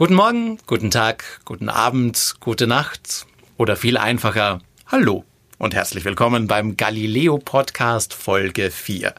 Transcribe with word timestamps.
Guten 0.00 0.14
Morgen, 0.14 0.56
guten 0.66 0.90
Tag, 0.90 1.42
guten 1.44 1.68
Abend, 1.68 2.36
gute 2.40 2.66
Nacht 2.66 3.26
oder 3.58 3.76
viel 3.76 3.98
einfacher, 3.98 4.62
hallo 4.86 5.26
und 5.58 5.74
herzlich 5.74 6.06
willkommen 6.06 6.46
beim 6.46 6.78
Galileo 6.78 7.36
Podcast 7.36 8.14
Folge 8.14 8.70
4. 8.70 9.14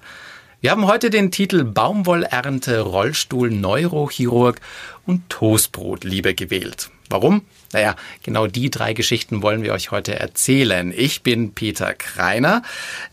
Wir 0.60 0.72
haben 0.72 0.88
heute 0.88 1.12
den 1.12 1.30
Titel 1.30 1.66
Baumwollernte, 1.66 2.80
Rollstuhl, 2.80 3.52
Neurochirurg 3.52 4.60
und 5.06 5.30
Toastbrotliebe 5.30 6.34
gewählt. 6.34 6.90
Warum? 7.12 7.42
Naja, 7.74 7.96
genau 8.24 8.48
die 8.48 8.70
drei 8.70 8.94
Geschichten 8.94 9.42
wollen 9.42 9.64
wir 9.64 9.74
euch 9.74 9.92
heute 9.92 10.20
erzählen. 10.20 10.94
Ich 10.96 11.24
bin 11.24 11.54
Peter 11.54 11.94
Kreiner. 11.94 12.64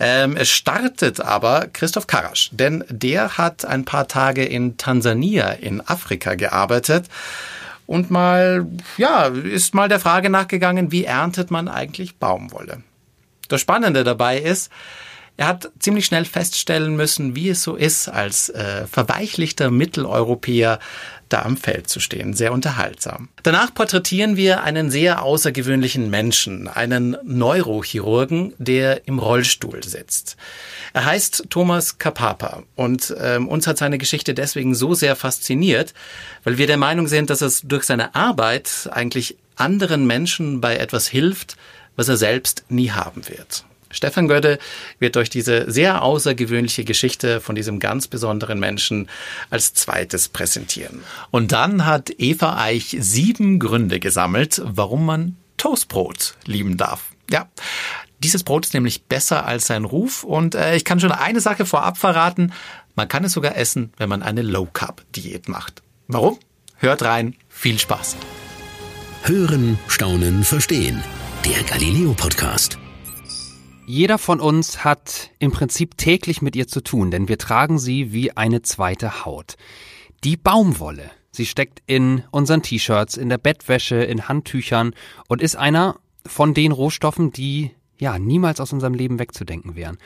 Ähm, 0.00 0.36
es 0.36 0.50
startet 0.50 1.20
aber 1.20 1.66
Christoph 1.72 2.06
Karasch, 2.06 2.50
denn 2.52 2.84
der 2.88 3.38
hat 3.38 3.64
ein 3.64 3.84
paar 3.84 4.08
Tage 4.08 4.44
in 4.44 4.76
Tansania 4.76 5.50
in 5.50 5.80
Afrika 5.80 6.34
gearbeitet 6.34 7.06
und 7.86 8.10
mal, 8.10 8.66
ja, 8.98 9.26
ist 9.26 9.74
mal 9.74 9.88
der 9.88 9.98
Frage 10.00 10.30
nachgegangen, 10.30 10.92
wie 10.92 11.04
erntet 11.04 11.50
man 11.50 11.68
eigentlich 11.68 12.16
Baumwolle? 12.16 12.82
Das 13.48 13.60
Spannende 13.60 14.04
dabei 14.04 14.38
ist, 14.38 14.70
er 15.38 15.46
hat 15.46 15.70
ziemlich 15.78 16.04
schnell 16.04 16.24
feststellen 16.24 16.96
müssen, 16.96 17.36
wie 17.36 17.48
es 17.48 17.62
so 17.62 17.76
ist, 17.76 18.08
als 18.08 18.48
äh, 18.48 18.88
verweichlichter 18.88 19.70
Mitteleuropäer 19.70 20.80
da 21.28 21.42
am 21.42 21.56
Feld 21.56 21.88
zu 21.88 22.00
stehen. 22.00 22.34
Sehr 22.34 22.52
unterhaltsam. 22.52 23.28
Danach 23.44 23.72
porträtieren 23.72 24.36
wir 24.36 24.64
einen 24.64 24.90
sehr 24.90 25.22
außergewöhnlichen 25.22 26.10
Menschen, 26.10 26.66
einen 26.66 27.16
Neurochirurgen, 27.22 28.52
der 28.58 29.06
im 29.06 29.20
Rollstuhl 29.20 29.84
sitzt. 29.84 30.36
Er 30.92 31.04
heißt 31.04 31.44
Thomas 31.50 31.98
Kapapa 31.98 32.64
und 32.74 33.14
ähm, 33.20 33.46
uns 33.46 33.68
hat 33.68 33.78
seine 33.78 33.98
Geschichte 33.98 34.34
deswegen 34.34 34.74
so 34.74 34.94
sehr 34.94 35.14
fasziniert, 35.14 35.94
weil 36.42 36.58
wir 36.58 36.66
der 36.66 36.78
Meinung 36.78 37.06
sind, 37.06 37.30
dass 37.30 37.42
es 37.42 37.62
durch 37.62 37.84
seine 37.84 38.16
Arbeit 38.16 38.90
eigentlich 38.90 39.36
anderen 39.54 40.04
Menschen 40.04 40.60
bei 40.60 40.76
etwas 40.76 41.06
hilft, 41.06 41.56
was 41.94 42.08
er 42.08 42.16
selbst 42.16 42.64
nie 42.68 42.90
haben 42.90 43.28
wird. 43.28 43.64
Stefan 43.90 44.28
Gödde 44.28 44.58
wird 44.98 45.16
euch 45.16 45.30
diese 45.30 45.70
sehr 45.70 46.02
außergewöhnliche 46.02 46.84
Geschichte 46.84 47.40
von 47.40 47.54
diesem 47.54 47.78
ganz 47.78 48.06
besonderen 48.06 48.60
Menschen 48.60 49.08
als 49.50 49.74
zweites 49.74 50.28
präsentieren. 50.28 51.02
Und 51.30 51.52
dann 51.52 51.86
hat 51.86 52.10
Eva 52.18 52.58
Eich 52.60 52.96
sieben 53.00 53.58
Gründe 53.58 54.00
gesammelt, 54.00 54.60
warum 54.64 55.06
man 55.06 55.36
Toastbrot 55.56 56.34
lieben 56.44 56.76
darf. 56.76 57.10
Ja, 57.30 57.48
dieses 58.20 58.42
Brot 58.42 58.66
ist 58.66 58.74
nämlich 58.74 59.04
besser 59.04 59.46
als 59.46 59.66
sein 59.66 59.84
Ruf 59.84 60.24
und 60.24 60.54
äh, 60.54 60.76
ich 60.76 60.84
kann 60.84 61.00
schon 61.00 61.12
eine 61.12 61.40
Sache 61.40 61.66
vorab 61.66 61.98
verraten. 61.98 62.52
Man 62.94 63.08
kann 63.08 63.24
es 63.24 63.32
sogar 63.32 63.56
essen, 63.56 63.92
wenn 63.96 64.08
man 64.08 64.22
eine 64.22 64.42
Low-Carb-Diät 64.42 65.48
macht. 65.48 65.82
Warum? 66.08 66.38
Hört 66.76 67.02
rein. 67.02 67.36
Viel 67.48 67.78
Spaß. 67.78 68.16
Hören, 69.22 69.78
staunen, 69.88 70.42
verstehen. 70.42 71.02
Der 71.44 71.62
Galileo 71.64 72.12
Podcast. 72.14 72.78
Jeder 73.88 74.18
von 74.18 74.38
uns 74.38 74.84
hat 74.84 75.30
im 75.38 75.50
Prinzip 75.50 75.96
täglich 75.96 76.42
mit 76.42 76.54
ihr 76.54 76.68
zu 76.68 76.82
tun, 76.82 77.10
denn 77.10 77.26
wir 77.26 77.38
tragen 77.38 77.78
sie 77.78 78.12
wie 78.12 78.36
eine 78.36 78.60
zweite 78.60 79.24
Haut. 79.24 79.56
Die 80.24 80.36
Baumwolle. 80.36 81.10
Sie 81.30 81.46
steckt 81.46 81.82
in 81.86 82.22
unseren 82.30 82.60
T-Shirts, 82.60 83.16
in 83.16 83.30
der 83.30 83.38
Bettwäsche, 83.38 83.96
in 83.96 84.28
Handtüchern 84.28 84.92
und 85.26 85.40
ist 85.40 85.56
einer 85.56 85.96
von 86.26 86.52
den 86.52 86.72
Rohstoffen, 86.72 87.32
die 87.32 87.70
ja 87.98 88.18
niemals 88.18 88.60
aus 88.60 88.74
unserem 88.74 88.92
Leben 88.92 89.18
wegzudenken 89.18 89.74
wären. 89.74 89.96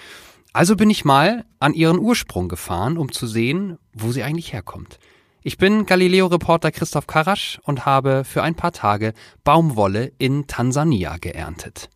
Also 0.52 0.76
bin 0.76 0.88
ich 0.88 1.04
mal 1.04 1.44
an 1.58 1.74
ihren 1.74 1.98
Ursprung 1.98 2.48
gefahren, 2.48 2.96
um 2.96 3.10
zu 3.10 3.26
sehen, 3.26 3.78
wo 3.92 4.12
sie 4.12 4.22
eigentlich 4.22 4.52
herkommt. 4.52 5.00
Ich 5.42 5.58
bin 5.58 5.86
Galileo-Reporter 5.86 6.70
Christoph 6.70 7.08
Karasch 7.08 7.58
und 7.64 7.84
habe 7.84 8.22
für 8.22 8.44
ein 8.44 8.54
paar 8.54 8.70
Tage 8.70 9.12
Baumwolle 9.42 10.12
in 10.18 10.46
Tansania 10.46 11.16
geerntet. 11.16 11.90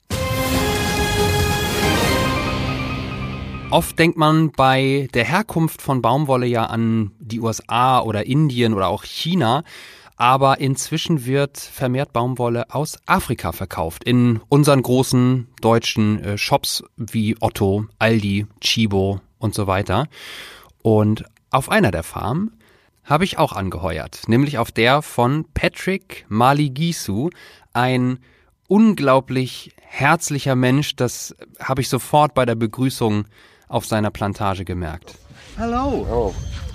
Oft 3.70 3.98
denkt 3.98 4.16
man 4.16 4.52
bei 4.52 5.08
der 5.12 5.24
Herkunft 5.24 5.82
von 5.82 6.00
Baumwolle 6.00 6.46
ja 6.46 6.66
an 6.66 7.10
die 7.18 7.40
USA 7.40 8.00
oder 8.00 8.24
Indien 8.24 8.72
oder 8.72 8.86
auch 8.86 9.04
China, 9.04 9.64
aber 10.16 10.60
inzwischen 10.60 11.26
wird 11.26 11.58
vermehrt 11.58 12.12
Baumwolle 12.12 12.72
aus 12.72 12.98
Afrika 13.06 13.50
verkauft 13.50 14.04
in 14.04 14.40
unseren 14.48 14.82
großen 14.82 15.48
deutschen 15.60 16.22
äh, 16.22 16.38
Shops 16.38 16.84
wie 16.96 17.36
Otto, 17.40 17.86
Aldi, 17.98 18.46
Chibo 18.60 19.20
und 19.38 19.54
so 19.54 19.66
weiter. 19.66 20.06
Und 20.80 21.24
auf 21.50 21.68
einer 21.68 21.90
der 21.90 22.04
Farmen 22.04 22.56
habe 23.04 23.24
ich 23.24 23.36
auch 23.36 23.52
angeheuert, 23.52 24.22
nämlich 24.28 24.58
auf 24.58 24.70
der 24.70 25.02
von 25.02 25.44
Patrick 25.54 26.24
Maligisu, 26.28 27.30
ein 27.72 28.20
unglaublich 28.68 29.74
herzlicher 29.80 30.54
Mensch, 30.54 30.96
das 30.96 31.36
habe 31.60 31.82
ich 31.82 31.88
sofort 31.88 32.32
bei 32.34 32.46
der 32.46 32.54
Begrüßung 32.54 33.26
auf 33.68 33.86
seiner 33.86 34.10
Plantage 34.10 34.64
gemerkt. 34.64 35.14
Hallo. 35.58 36.06
Oh, 36.10 36.34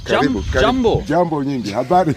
Jum 0.10 0.44
Jumbo. 0.54 1.04
Jambo 1.08 1.44
nyingi. 1.44 1.72
Habari. 1.74 2.16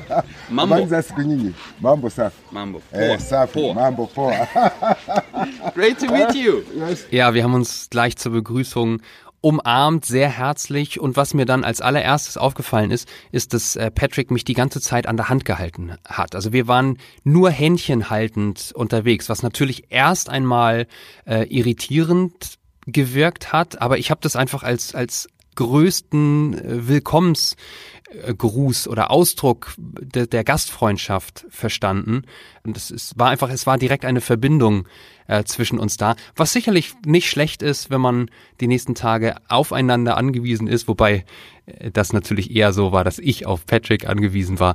Mambo. 0.50 0.74
Habari 0.74 0.88
za 0.88 1.02
siku 1.02 1.22
nyingi. 1.22 1.54
Mambo 1.80 2.10
safi. 2.10 2.36
Mambo. 2.50 2.82
Eh, 2.92 3.18
safi. 3.18 3.52
Poa. 3.52 3.74
Mambo 3.74 4.06
poa. 4.06 4.32
Great 5.74 5.98
to 6.00 6.06
meet 6.06 6.34
you. 6.34 6.62
Ja, 7.10 7.34
wir 7.34 7.44
haben 7.44 7.54
uns 7.54 7.88
gleich 7.90 8.16
zur 8.16 8.32
Begrüßung 8.32 9.02
umarmt, 9.42 10.04
sehr 10.04 10.28
herzlich. 10.28 10.98
Und 10.98 11.16
was 11.16 11.34
mir 11.34 11.44
dann 11.44 11.62
als 11.62 11.80
allererstes 11.80 12.36
aufgefallen 12.36 12.90
ist, 12.90 13.08
ist, 13.30 13.52
dass 13.52 13.76
äh, 13.76 13.90
Patrick 13.90 14.30
mich 14.30 14.44
die 14.44 14.54
ganze 14.54 14.80
Zeit 14.80 15.06
an 15.06 15.16
der 15.16 15.28
Hand 15.28 15.44
gehalten 15.44 15.94
hat. 16.04 16.34
Also 16.34 16.52
wir 16.52 16.66
waren 16.66 16.98
nur 17.22 17.50
händchenhaltend 17.50 18.72
unterwegs, 18.74 19.28
was 19.28 19.42
natürlich 19.42 19.84
erst 19.90 20.30
einmal 20.30 20.86
äh, 21.26 21.44
irritierend 21.44 22.55
gewirkt 22.86 23.52
hat, 23.52 23.80
aber 23.80 23.98
ich 23.98 24.10
habe 24.10 24.20
das 24.22 24.36
einfach 24.36 24.62
als 24.62 24.94
als 24.94 25.28
größten 25.56 26.54
äh, 26.54 26.86
Willkommensgruß 26.88 28.86
oder 28.86 29.10
Ausdruck 29.10 29.74
de, 29.76 30.28
der 30.28 30.44
Gastfreundschaft 30.44 31.46
verstanden. 31.48 32.22
Und 32.62 32.76
es 32.76 32.92
ist, 32.92 33.18
war 33.18 33.30
einfach, 33.30 33.50
es 33.50 33.66
war 33.66 33.78
direkt 33.78 34.04
eine 34.04 34.20
Verbindung 34.20 34.86
äh, 35.26 35.42
zwischen 35.44 35.80
uns 35.80 35.96
da, 35.96 36.14
was 36.36 36.52
sicherlich 36.52 36.94
nicht 37.04 37.28
schlecht 37.28 37.62
ist, 37.62 37.90
wenn 37.90 38.00
man 38.00 38.30
die 38.60 38.68
nächsten 38.68 38.94
Tage 38.94 39.34
aufeinander 39.48 40.16
angewiesen 40.16 40.68
ist, 40.68 40.86
wobei 40.86 41.24
äh, 41.66 41.90
das 41.90 42.12
natürlich 42.12 42.54
eher 42.54 42.72
so 42.72 42.92
war, 42.92 43.02
dass 43.02 43.18
ich 43.18 43.46
auf 43.46 43.66
Patrick 43.66 44.06
angewiesen 44.06 44.60
war, 44.60 44.74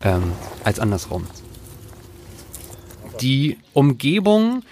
ähm, 0.00 0.32
als 0.62 0.78
andersrum. 0.78 1.26
Die 3.20 3.58
Umgebung 3.72 4.62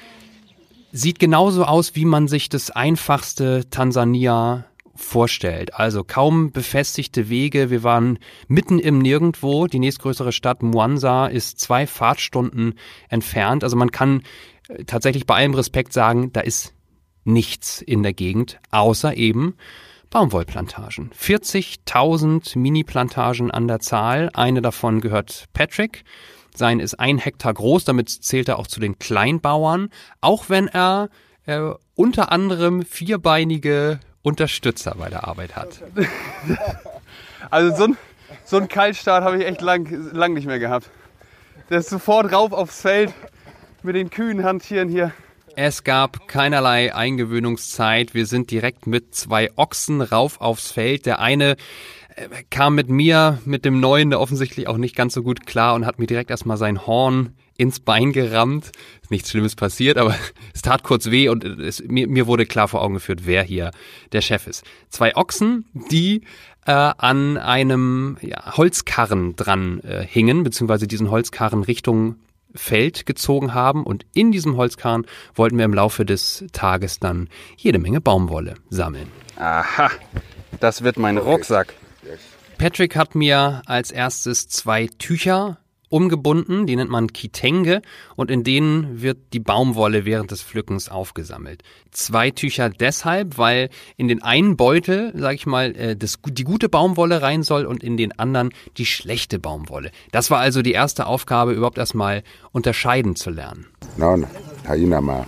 sieht 0.97 1.19
genauso 1.19 1.65
aus, 1.65 1.95
wie 1.95 2.05
man 2.05 2.27
sich 2.27 2.49
das 2.49 2.71
einfachste 2.71 3.69
Tansania 3.69 4.65
vorstellt. 4.95 5.75
Also 5.75 6.05
kaum 6.05 6.53
befestigte 6.53 7.29
Wege. 7.29 7.71
Wir 7.71 7.83
waren 7.83 8.19
mitten 8.49 8.79
im 8.79 8.99
Nirgendwo. 8.99 9.67
Die 9.67 9.79
nächstgrößere 9.79 10.33
Stadt 10.33 10.63
Mwanza 10.63 11.27
ist 11.27 11.61
zwei 11.61 11.87
Fahrtstunden 11.87 12.75
entfernt. 13.11 13.63
Also 13.63 13.77
man 13.77 13.91
kann 13.91 14.23
äh, 14.69 14.85
tatsächlich 14.85 15.27
bei 15.27 15.35
allem 15.35 15.55
Respekt 15.55 15.93
sagen, 15.93 16.33
da 16.33 16.41
ist 16.41 16.73
nichts 17.25 17.83
in 17.83 18.03
der 18.03 18.15
Gegend, 18.15 18.59
außer 18.71 19.17
eben 19.17 19.55
Baumwollplantagen. 20.09 21.11
40.000 21.11 22.57
Mini-Plantagen 22.57 23.51
an 23.51 23.69
der 23.69 23.81
Zahl. 23.81 24.31
Eine 24.33 24.63
davon 24.63 25.03
gehört 25.03 25.45
Patrick. 25.53 26.05
Sein 26.57 26.81
ist 26.81 26.99
ein 26.99 27.19
Hektar 27.19 27.55
groß, 27.55 27.85
damit 27.85 28.09
zählt 28.09 28.49
er 28.49 28.59
auch 28.59 28.67
zu 28.67 28.81
den 28.81 28.99
Kleinbauern, 28.99 29.91
auch 30.21 30.49
wenn 30.49 30.69
er 30.69 31.11
äh, 31.47 31.61
unter 31.95 32.33
anderem 32.33 32.83
vierbeinige 32.85 34.01
Unterstützer 34.23 34.95
bei 34.99 35.09
der 35.09 35.27
Arbeit 35.29 35.57
hat. 35.57 35.83
Also 37.49 37.77
so 37.77 37.85
ein, 37.85 37.97
so 38.45 38.57
ein 38.57 38.67
Kaltstart 38.67 39.23
habe 39.23 39.39
ich 39.39 39.47
echt 39.47 39.61
lang, 39.61 39.89
lang 40.13 40.33
nicht 40.33 40.47
mehr 40.47 40.59
gehabt. 40.59 40.91
Der 41.71 41.79
ist 41.79 41.91
sofort 41.91 42.33
rauf 42.33 42.53
aufs 42.53 42.81
Feld 42.81 43.13
mit 43.85 43.95
den 43.95 44.11
Kühen 44.11 44.43
hantieren 44.43 44.89
hier. 44.89 45.13
Es 45.55 45.85
gab 45.85 46.29
keinerlei 46.29 46.95
Eingewöhnungszeit. 46.95 48.15
Wir 48.15 48.27
sind 48.27 48.51
direkt 48.51 48.87
mit 48.87 49.15
zwei 49.15 49.51
Ochsen 49.57 50.03
rauf 50.03 50.41
aufs 50.41 50.71
Feld. 50.71 51.07
Der 51.07 51.21
eine 51.21 51.57
kam 52.51 52.75
mit 52.75 52.89
mir, 52.89 53.39
mit 53.45 53.65
dem 53.65 53.81
Neuen, 53.81 54.11
der 54.11 54.21
offensichtlich 54.21 54.69
auch 54.69 54.79
nicht 54.79 54.97
ganz 54.97 55.15
so 55.15 55.23
gut 55.23 55.47
klar 55.47 55.75
und 55.75 55.87
hat 55.87 55.99
mir 55.99 56.07
direkt 56.07 56.31
erstmal 56.31 56.57
sein 56.57 56.87
Horn 56.87 57.35
ins 57.57 57.81
Bein 57.81 58.13
gerammt. 58.13 58.73
Ist 59.03 59.11
nichts 59.11 59.31
Schlimmes 59.31 59.55
passiert, 59.55 59.99
aber 59.99 60.15
es 60.55 60.63
tat 60.63 60.83
kurz 60.83 61.11
weh 61.11 61.29
und 61.29 61.45
es, 61.45 61.83
mir, 61.83 62.09
mir 62.09 62.27
wurde 62.27 62.47
klar 62.47 62.69
vor 62.69 62.83
Augen 62.83 62.95
geführt, 62.95 63.23
wer 63.25 63.43
hier 63.43 63.71
der 64.13 64.21
Chef 64.21 64.47
ist. 64.47 64.65
Zwei 64.89 65.17
Ochsen, 65.17 65.67
die 65.91 66.23
äh, 66.67 66.73
an 66.73 67.37
einem 67.37 68.17
ja, 68.21 68.57
Holzkarren 68.57 69.37
dran 69.37 69.81
äh, 69.81 70.05
hingen, 70.07 70.43
beziehungsweise 70.43 70.87
diesen 70.87 71.11
Holzkarren 71.11 71.63
Richtung 71.63 72.17
Feld 72.55 73.05
gezogen 73.05 73.53
haben 73.53 73.85
und 73.85 74.07
in 74.15 74.33
diesem 74.33 74.57
Holzkarren 74.57 75.07
wollten 75.35 75.59
wir 75.59 75.67
im 75.67 75.75
Laufe 75.75 76.07
des 76.07 76.45
Tages 76.53 76.99
dann 76.99 77.29
jede 77.57 77.79
Menge 77.79 78.01
Baumwolle 78.01 78.55
sammeln. 78.71 79.09
Aha, 79.37 79.91
das 80.61 80.83
wird 80.83 80.97
mein 80.97 81.19
Rucksack. 81.19 81.75
Patrick 82.59 82.97
hat 82.97 83.15
mir 83.15 83.61
als 83.67 83.91
erstes 83.91 84.49
zwei 84.49 84.89
Tücher 84.99 85.59
umgebunden, 85.89 86.67
die 86.67 86.75
nennt 86.75 86.91
man 86.91 87.13
Kitenge 87.13 87.83
und 88.17 88.31
in 88.31 88.45
denen 88.45 89.03
wird 89.03 89.19
die 89.35 89.41
Baumwolle 89.41 90.05
während 90.05 90.31
des 90.31 90.43
Pflückens 90.43 90.89
aufgesammelt. 90.89 91.63
Zwei 91.91 92.31
Tücher 92.31 92.71
deshalb, 92.71 93.37
weil 93.37 93.69
in 93.97 94.09
den 94.09 94.23
einen 94.23 94.57
Beutel, 94.57 95.13
sag 95.15 95.35
ich 95.35 95.47
mal, 95.47 95.77
äh, 95.77 95.97
das, 95.97 96.19
die 96.25 96.45
gute 96.45 96.69
Baumwolle 96.69 97.23
rein 97.23 97.43
soll 97.43 97.67
und 97.67 97.85
in 97.85 97.97
den 97.97 98.19
anderen 98.19 98.51
die 98.79 98.87
schlechte 98.87 99.39
Baumwolle. 99.39 99.91
Das 100.11 100.31
war 100.31 100.39
also 100.39 100.63
die 100.63 100.73
erste 100.73 101.07
Aufgabe, 101.07 101.53
überhaupt 101.53 101.79
erstmal 101.79 102.23
unterscheiden 102.53 103.17
zu 103.17 103.31
lernen. 103.31 103.67
Naona 103.97 104.29
haina 104.67 105.01
ma 105.01 105.27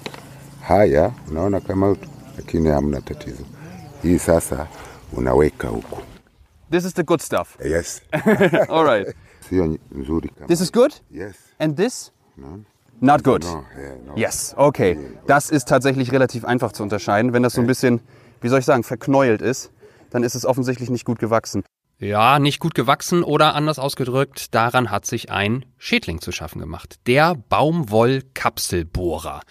haya, 0.66 1.14
unaona 1.28 1.60
kama 1.60 1.94
lakini 2.36 2.70
hamna 2.70 3.00
tatizo. 3.00 3.44
Hii 4.02 4.19
sasa 4.19 4.66
unaweka 5.12 5.69
huku. 5.69 6.18
This 6.70 6.85
is 6.85 6.93
the 6.94 7.05
good 7.05 7.23
stuff. 7.23 7.56
Yes, 7.65 8.03
All 8.69 8.85
right. 8.85 9.06
This 10.47 10.61
is 10.61 10.70
good? 10.70 10.94
Yes. 11.11 11.37
And 11.59 11.76
this? 11.76 12.12
No. 12.37 12.65
Not 13.00 13.23
good. 13.23 13.44
No, 13.44 13.65
yeah, 13.76 13.94
no. 14.05 14.17
Yes, 14.17 14.55
okay. 14.56 14.99
Das 15.26 15.50
ist 15.50 15.69
tatsächlich 15.69 16.12
relativ 16.12 16.44
einfach 16.44 16.73
zu 16.73 16.82
unterscheiden. 16.82 17.32
Wenn 17.32 17.43
das 17.43 17.55
so 17.55 17.61
ein 17.61 17.67
bisschen, 17.67 18.00
wie 18.41 18.49
soll 18.49 18.59
ich 18.59 18.65
sagen, 18.65 18.82
verknäult 18.82 19.41
ist, 19.41 19.70
dann 20.11 20.25
ist 20.25 20.35
es 20.35 20.44
offensichtlich 20.44 20.91
nicht 20.91 21.05
gut 21.05 21.19
gewachsen. 21.19 21.62
Ja, 22.00 22.38
nicht 22.38 22.61
gut 22.61 22.75
gewachsen 22.75 23.25
oder 23.25 23.55
anders 23.55 23.79
ausgedrückt, 23.79 24.55
daran 24.55 24.91
hat 24.91 25.06
sich 25.06 25.31
ein 25.31 25.64
Schädling 25.79 26.21
zu 26.21 26.32
schaffen 26.32 26.61
gemacht. 26.61 26.97
Der 27.06 27.35
Baumwollkapselbohrer. 27.35 29.43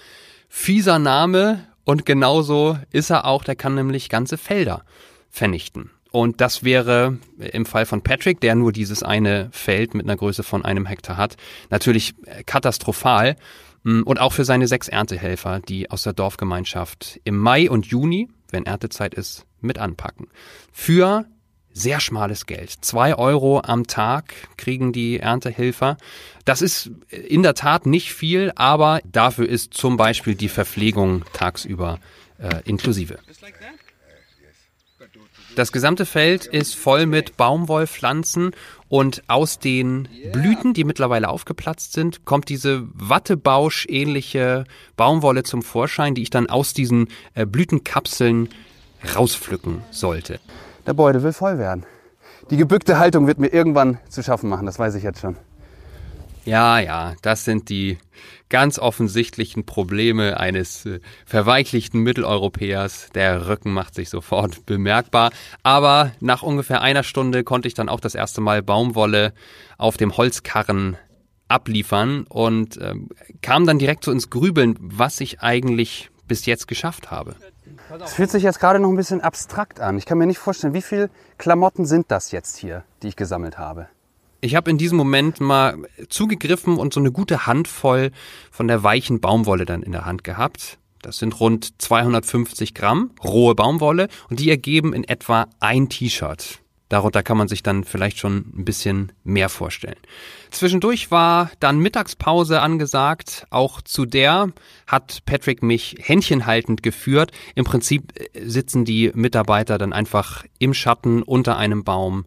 Fieser 0.48 1.00
Name 1.00 1.68
und 1.84 2.06
genauso 2.06 2.78
ist 2.92 3.10
er 3.10 3.26
auch, 3.26 3.44
der 3.44 3.56
kann 3.56 3.76
nämlich 3.76 4.10
ganze 4.10 4.38
Felder 4.38 4.84
vernichten. 5.30 5.92
Und 6.18 6.42
das 6.42 6.64
wäre 6.64 7.20
im 7.38 7.68
Fall 7.68 7.86
von 7.86 8.02
Patrick, 8.02 8.42
der 8.42 8.56
nur 8.56 8.72
dieses 8.72 9.04
eine 9.04 9.50
Feld 9.52 9.94
mit 9.94 10.08
einer 10.08 10.18
Größe 10.18 10.42
von 10.42 10.66
einem 10.66 10.88
Hektar 10.88 11.16
hat, 11.16 11.38
natürlich 11.70 12.16
äh, 12.26 12.44
katastrophal. 12.44 13.36
Mm, 13.84 14.02
Und 14.02 14.20
auch 14.20 14.34
für 14.34 14.44
seine 14.44 14.68
sechs 14.68 14.88
Erntehelfer, 14.88 15.60
die 15.60 15.92
aus 15.92 16.02
der 16.02 16.14
Dorfgemeinschaft 16.14 17.20
im 17.24 17.38
Mai 17.38 17.70
und 17.70 17.86
Juni, 17.86 18.30
wenn 18.50 18.66
Erntezeit 18.66 19.14
ist, 19.14 19.46
mit 19.62 19.78
anpacken. 19.78 20.28
Für 20.72 21.26
sehr 21.72 22.00
schmales 22.00 22.48
Geld. 22.48 22.72
Zwei 22.82 23.16
Euro 23.16 23.62
am 23.64 23.86
Tag 23.86 24.34
kriegen 24.58 24.94
die 24.94 25.20
Erntehelfer. 25.20 25.98
Das 26.46 26.64
ist 26.64 26.90
in 27.12 27.44
der 27.44 27.54
Tat 27.54 27.86
nicht 27.86 28.12
viel, 28.12 28.52
aber 28.56 29.02
dafür 29.06 29.48
ist 29.48 29.76
zum 29.76 29.98
Beispiel 29.98 30.34
die 30.34 30.50
Verpflegung 30.50 31.26
tagsüber 31.34 32.00
äh, 32.40 32.62
inklusive. 32.66 33.20
Das 35.56 35.72
gesamte 35.72 36.06
Feld 36.06 36.46
ist 36.46 36.76
voll 36.76 37.08
mit 37.08 37.36
Baumwollpflanzen 37.36 38.52
und 38.90 39.24
aus 39.28 39.58
den 39.58 40.08
Blüten, 40.32 40.74
die 40.74 40.84
mittlerweile 40.84 41.30
aufgeplatzt 41.30 41.94
sind, 41.94 42.26
kommt 42.26 42.50
diese 42.50 42.84
Wattebausch-ähnliche 42.94 44.66
Baumwolle 44.98 45.44
zum 45.44 45.64
Vorschein, 45.64 46.14
die 46.14 46.22
ich 46.22 46.30
dann 46.30 46.48
aus 46.48 46.74
diesen 46.74 47.08
äh, 47.34 47.46
Blütenkapseln 47.46 48.50
rauspflücken 49.16 49.82
sollte. 49.90 50.40
Der 50.86 50.94
Beutel 50.94 51.24
will 51.24 51.34
voll 51.34 51.58
werden. 51.58 51.86
Die 52.52 52.58
gebückte 52.58 53.00
Haltung 53.00 53.26
wird 53.26 53.40
mir 53.40 53.48
irgendwann 53.48 53.98
zu 54.10 54.22
schaffen 54.22 54.50
machen, 54.50 54.66
das 54.68 54.78
weiß 54.78 54.96
ich 54.96 55.04
jetzt 55.04 55.22
schon. 55.22 55.38
Ja, 56.48 56.80
ja, 56.80 57.14
das 57.22 57.44
sind 57.44 57.68
die 57.68 57.98
ganz 58.48 58.80
offensichtlichen 58.80 59.66
Probleme 59.66 60.40
eines 60.40 60.86
äh, 60.86 61.02
verweichlichten 61.26 62.00
Mitteleuropäers. 62.04 63.10
Der 63.14 63.50
Rücken 63.50 63.74
macht 63.74 63.94
sich 63.94 64.10
sofort 64.10 64.66
bemerkbar. 64.66 65.32
Aber 65.64 66.14
nach 66.22 66.44
ungefähr 66.44 66.82
einer 66.82 67.04
Stunde 67.04 67.44
konnte 67.44 67.68
ich 67.68 67.74
dann 67.74 67.90
auch 67.90 68.00
das 68.00 68.16
erste 68.16 68.40
Mal 68.40 68.64
Baumwolle 68.64 69.34
auf 69.78 69.98
dem 69.98 70.16
Holzkarren 70.16 70.96
abliefern 71.50 72.24
und 72.30 72.80
ähm, 72.82 73.10
kam 73.42 73.66
dann 73.66 73.78
direkt 73.78 74.06
so 74.06 74.14
ins 74.14 74.30
Grübeln, 74.30 74.78
was 74.80 75.20
ich 75.20 75.42
eigentlich 75.42 76.10
bis 76.30 76.46
jetzt 76.46 76.70
geschafft 76.70 77.12
habe. 77.12 77.36
Es 78.06 78.14
fühlt 78.14 78.32
sich 78.32 78.44
jetzt 78.44 78.62
gerade 78.62 78.80
noch 78.80 78.90
ein 78.90 78.96
bisschen 78.96 79.20
abstrakt 79.20 79.82
an. 79.82 79.98
Ich 79.98 80.06
kann 80.06 80.18
mir 80.18 80.28
nicht 80.28 80.40
vorstellen, 80.40 80.74
wie 80.74 80.82
viele 80.82 81.10
Klamotten 81.38 81.86
sind 81.86 82.10
das 82.10 82.32
jetzt 82.32 82.56
hier, 82.56 82.86
die 83.04 83.10
ich 83.10 83.18
gesammelt 83.18 83.58
habe. 83.58 83.90
Ich 84.40 84.56
habe 84.56 84.70
in 84.70 84.78
diesem 84.78 84.98
Moment 84.98 85.42
mal 85.42 85.78
zugegriffen 86.10 86.78
und 86.78 86.94
so 86.94 87.00
eine 87.00 87.12
gute 87.12 87.48
Handvoll 87.48 88.12
von 88.52 88.68
der 88.68 88.84
weichen 88.84 89.20
Baumwolle 89.20 89.66
dann 89.66 89.82
in 89.82 89.92
der 89.92 90.06
Hand 90.06 90.24
gehabt. 90.24 90.78
Das 91.02 91.18
sind 91.18 91.40
rund 91.40 91.82
250 91.82 92.74
Gramm 92.74 93.12
rohe 93.24 93.56
Baumwolle 93.56 94.10
und 94.30 94.40
die 94.40 94.50
ergeben 94.50 94.94
in 94.94 95.04
etwa 95.04 95.48
ein 95.60 95.90
T-Shirt. 95.90 96.60
Darunter 96.90 97.22
kann 97.22 97.38
man 97.38 97.50
sich 97.50 97.64
dann 97.64 97.84
vielleicht 97.84 98.18
schon 98.18 98.46
ein 98.56 98.64
bisschen 98.64 99.12
mehr 99.24 99.50
vorstellen. 99.50 99.98
Zwischendurch 100.52 101.12
war 101.12 101.52
dann 101.60 101.80
Mittagspause 101.80 102.62
angesagt. 102.62 103.46
Auch 103.50 103.82
zu 103.82 104.06
der 104.06 104.54
hat 104.86 105.20
Patrick 105.26 105.64
mich 105.64 105.98
händchenhaltend 106.00 106.84
geführt. 106.84 107.32
Im 107.56 107.66
Prinzip 107.66 108.14
äh, 108.16 108.48
sitzen 108.48 108.86
die 108.86 109.12
Mitarbeiter 109.14 109.78
dann 109.78 109.92
einfach 109.92 110.46
im 110.60 110.74
Schatten 110.74 111.24
unter 111.24 111.58
einem 111.58 111.84
Baum 111.84 112.26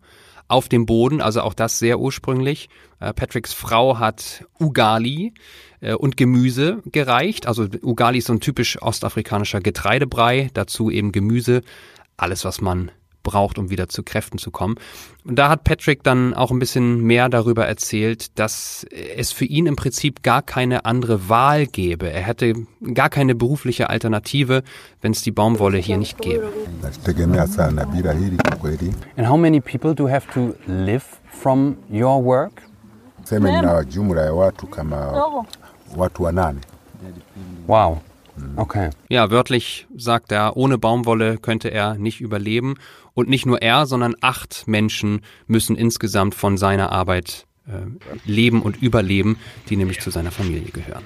auf 0.51 0.69
dem 0.69 0.87
Boden, 0.87 1.21
also 1.21 1.43
auch 1.43 1.55
das 1.55 1.79
sehr 1.79 2.01
ursprünglich. 2.01 2.69
Äh, 2.99 3.13
Patricks 3.13 3.53
Frau 3.53 3.99
hat 3.99 4.45
Ugali 4.59 5.33
äh, 5.81 5.95
und 5.95 6.17
Gemüse 6.17 6.83
gereicht. 6.87 7.47
Also 7.47 7.69
Ugali 7.83 8.19
ist 8.19 8.27
so 8.27 8.33
ein 8.33 8.41
typisch 8.41 8.81
ostafrikanischer 8.83 9.61
Getreidebrei, 9.61 10.51
dazu 10.55 10.91
eben 10.91 11.13
Gemüse, 11.13 11.63
alles 12.17 12.45
was 12.45 12.61
man 12.61 12.91
braucht, 13.23 13.59
um 13.59 13.71
wieder 13.71 13.89
zu 13.89 14.03
Kräften 14.03 14.39
zu 14.39 14.51
kommen. 14.51 14.77
Und 15.25 15.37
da 15.37 15.49
hat 15.49 15.65
Patrick 15.65 16.03
dann 16.03 16.35
auch 16.35 16.51
ein 16.51 16.59
bisschen 16.59 17.03
mehr 17.03 17.29
darüber 17.29 17.67
erzählt, 17.67 18.39
dass 18.39 18.87
es 19.17 19.33
für 19.33 19.45
ihn 19.45 19.67
im 19.67 19.77
Prinzip 19.77 20.23
gar 20.23 20.43
keine 20.43 20.85
andere 20.85 21.29
Wahl 21.29 21.67
gäbe. 21.67 22.11
Er 22.11 22.23
hätte 22.23 22.55
gar 22.95 23.11
keine 23.11 23.35
berufliche 23.35 23.91
Alternative, 23.91 24.63
wenn 25.03 25.13
es 25.13 25.23
die 25.23 25.33
Baumwolle 25.33 25.79
hier 25.79 25.99
nicht 25.99 26.19
gäbe. 26.19 26.49
And 29.17 29.29
how 29.29 29.37
many 29.37 29.61
people 29.61 29.95
do 29.95 30.09
have 30.09 30.27
to 30.35 30.55
live 30.67 31.05
from 31.29 31.77
your 31.91 32.25
work? 32.25 32.63
Sema 33.25 33.51
nina 33.51 33.85
jumla 33.85 34.23
ya 34.23 34.33
watu 34.33 34.67
kama 34.67 35.25
watu 35.97 36.23
wanane. 36.23 36.61
Wow. 37.67 38.01
Okay. 38.57 38.91
Ja, 39.09 39.31
wörtlich 39.31 39.87
sagt 39.97 40.33
er, 40.33 40.57
ohne 40.57 40.79
Baumwolle 40.79 41.39
könnte 41.39 41.71
er 41.71 41.95
nicht 41.95 42.21
überleben. 42.21 42.77
Und 43.15 43.29
nicht 43.29 43.47
nur 43.47 43.61
er, 43.61 43.87
sondern 43.87 44.15
acht 44.21 44.67
Menschen 44.67 45.23
müssen 45.47 45.77
insgesamt 45.77 46.35
von 46.35 46.57
seiner 46.57 46.93
Arbeit 46.93 47.47
äh, 47.67 47.73
leben 48.25 48.63
und 48.63 48.81
überleben, 48.81 49.39
die 49.69 49.77
nämlich 49.77 50.01
zu 50.01 50.11
seiner 50.11 50.31
Familie 50.31 50.71
gehören. 50.71 51.05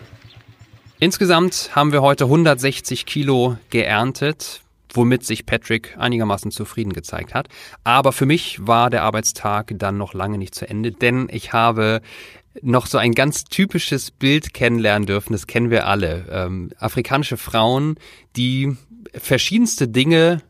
Insgesamt 1.00 1.70
haben 1.74 1.92
wir 1.92 2.02
heute 2.02 2.24
160 2.24 3.04
Kilo 3.04 3.58
geerntet, 3.70 4.62
womit 4.92 5.24
sich 5.24 5.44
Patrick 5.44 5.96
einigermaßen 5.98 6.50
zufrieden 6.50 6.92
gezeigt 6.92 7.34
hat. 7.34 7.48
Aber 7.82 8.12
für 8.12 8.26
mich 8.26 8.66
war 8.66 8.90
der 8.90 9.02
Arbeitstag 9.02 9.72
dann 9.76 9.98
noch 9.98 10.14
lange 10.14 10.38
nicht 10.38 10.54
zu 10.54 10.68
Ende, 10.68 10.92
denn 10.92 11.28
ich 11.30 11.52
habe 11.52 12.00
noch 12.62 12.86
so 12.86 12.98
ein 12.98 13.12
ganz 13.12 13.44
typisches 13.44 14.10
Bild 14.10 14.54
kennenlernen 14.54 15.06
dürfen, 15.06 15.32
das 15.32 15.46
kennen 15.46 15.70
wir 15.70 15.86
alle. 15.86 16.26
Ähm, 16.30 16.70
afrikanische 16.78 17.36
Frauen, 17.36 17.96
die 18.36 18.76
verschiedenste 19.14 19.88
Dinge 19.88 20.42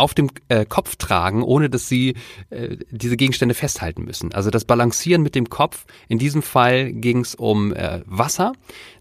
auf 0.00 0.14
dem 0.14 0.30
äh, 0.48 0.64
Kopf 0.64 0.96
tragen, 0.96 1.42
ohne 1.42 1.68
dass 1.68 1.88
sie 1.88 2.14
äh, 2.48 2.76
diese 2.90 3.16
Gegenstände 3.16 3.54
festhalten 3.54 4.04
müssen. 4.04 4.32
Also 4.32 4.50
das 4.50 4.64
Balancieren 4.64 5.22
mit 5.22 5.34
dem 5.34 5.50
Kopf. 5.50 5.84
In 6.08 6.18
diesem 6.18 6.42
Fall 6.42 6.92
ging 6.92 7.20
es 7.20 7.34
um 7.34 7.74
äh, 7.74 8.00
Wasser, 8.06 8.52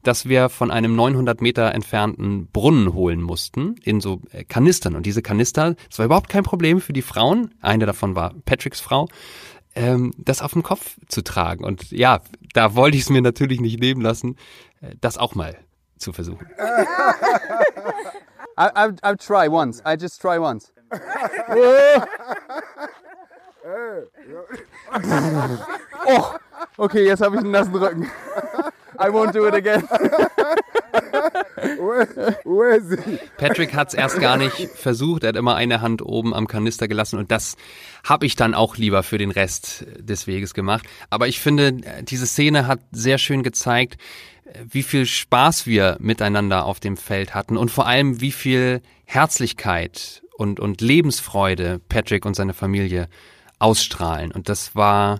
das 0.04 0.28
wir 0.28 0.50
von 0.50 0.72
einem 0.72 0.96
900 0.96 1.42
Meter 1.42 1.74
entfernten 1.74 2.48
Brunnen 2.48 2.94
holen 2.94 3.22
mussten 3.22 3.76
in 3.84 4.02
so 4.02 4.22
äh, 4.32 4.44
Kanistern. 4.44 4.96
Und 4.96 5.06
diese 5.06 5.22
Kanister, 5.22 5.76
das 5.90 6.00
war 6.00 6.06
überhaupt 6.06 6.30
kein 6.30 6.44
Problem 6.44 6.82
für 6.82 6.94
die 6.94 7.02
Frauen. 7.02 7.54
Eine 7.62 7.86
davon 7.86 8.16
war 8.16 8.34
Patricks 8.46 8.82
Frau 8.82 9.08
ähm, 9.76 10.14
das 10.18 10.42
auf 10.42 10.54
dem 10.54 10.64
Kopf 10.64 10.98
zu 11.08 11.24
tragen. 11.24 11.64
Und 11.64 11.92
ja, 11.92 12.22
da 12.54 12.76
wollte 12.76 12.98
ich 12.98 13.04
es 13.04 13.10
mir 13.10 13.22
natürlich 13.22 13.62
nicht 13.62 13.80
nehmen 13.80 14.02
lassen, 14.02 14.36
äh, 14.82 14.96
das 15.00 15.18
auch 15.18 15.36
mal 15.36 15.58
zu 15.98 16.14
versuchen. 16.14 16.48
I, 18.58 18.68
I, 18.76 18.92
I'll 19.04 19.16
try 19.16 19.48
once. 19.48 19.82
I 19.86 19.96
just 19.96 20.22
try 20.22 20.38
once. 20.38 20.74
oh, 26.06 26.34
okay, 26.78 27.06
jetzt 27.06 27.22
habe 27.22 27.36
ich 27.36 27.42
einen 27.42 27.52
nassen 27.52 27.76
Rücken. 27.76 28.10
I 29.00 29.10
won't 29.10 29.34
do 29.34 29.48
it 29.48 29.54
again. 29.54 29.84
Uwezi. 32.46 33.20
Patrick 33.38 33.74
hat 33.74 33.90
es 33.90 33.94
erst 33.94 34.20
gar 34.20 34.38
nicht 34.38 34.70
versucht, 34.76 35.24
er 35.24 35.30
hat 35.30 35.36
immer 35.36 35.56
eine 35.56 35.82
Hand 35.82 36.02
oben 36.02 36.34
am 36.34 36.48
Kanister 36.48 36.88
gelassen 36.88 37.20
und 37.20 37.32
das 37.32 37.56
habe 38.04 38.26
ich 38.26 38.36
dann 38.36 38.54
auch 38.54 38.78
lieber 38.78 39.04
für 39.04 39.18
den 39.18 39.32
Rest 39.32 39.86
des 39.98 40.28
Weges 40.28 40.54
gemacht. 40.54 40.86
Aber 41.10 41.28
ich 41.28 41.40
finde, 41.40 41.74
diese 42.04 42.26
Szene 42.26 42.68
hat 42.68 42.80
sehr 42.92 43.18
schön 43.18 43.44
gezeigt, 43.44 43.98
wie 44.70 44.84
viel 44.84 45.06
Spaß 45.06 45.68
wir 45.68 45.98
miteinander 46.00 46.66
auf 46.66 46.80
dem 46.80 46.98
Feld 46.98 47.36
hatten 47.36 47.58
und 47.58 47.70
vor 47.70 47.88
allem 47.88 48.22
wie 48.22 48.32
viel 48.32 48.82
Herzlichkeit 49.06 50.24
und, 50.38 50.60
und 50.60 50.82
Lebensfreude 50.82 51.80
Patrick 51.90 52.26
und 52.26 52.36
seine 52.36 52.54
Familie 52.54 53.08
ausstrahlen. 53.60 54.32
Und 54.32 54.50
das 54.50 54.76
war 54.76 55.20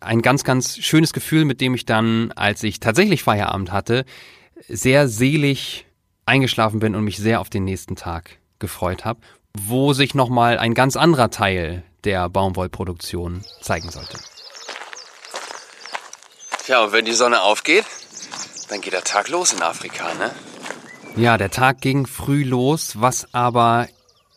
ein 0.00 0.22
ganz, 0.22 0.44
ganz 0.44 0.78
schönes 0.78 1.12
Gefühl, 1.12 1.44
mit 1.44 1.60
dem 1.60 1.74
ich 1.74 1.84
dann, 1.84 2.32
als 2.32 2.62
ich 2.62 2.80
tatsächlich 2.80 3.22
Feierabend 3.22 3.72
hatte, 3.72 4.04
sehr 4.68 5.08
selig 5.08 5.86
eingeschlafen 6.26 6.80
bin 6.80 6.94
und 6.94 7.04
mich 7.04 7.18
sehr 7.18 7.40
auf 7.40 7.50
den 7.50 7.64
nächsten 7.64 7.96
Tag 7.96 8.38
gefreut 8.58 9.04
habe, 9.04 9.20
wo 9.58 9.92
sich 9.92 10.14
nochmal 10.14 10.58
ein 10.58 10.74
ganz 10.74 10.96
anderer 10.96 11.30
Teil 11.30 11.82
der 12.04 12.28
Baumwollproduktion 12.28 13.42
zeigen 13.60 13.90
sollte. 13.90 14.18
Ja, 16.68 16.84
und 16.84 16.92
wenn 16.92 17.04
die 17.04 17.12
Sonne 17.12 17.42
aufgeht, 17.42 17.84
dann 18.68 18.80
geht 18.80 18.92
der 18.92 19.04
Tag 19.04 19.28
los 19.28 19.52
in 19.52 19.62
Afrika, 19.62 20.14
ne? 20.14 20.30
Ja, 21.16 21.36
der 21.36 21.50
Tag 21.50 21.80
ging 21.80 22.06
früh 22.06 22.44
los, 22.44 23.00
was 23.00 23.34
aber 23.34 23.88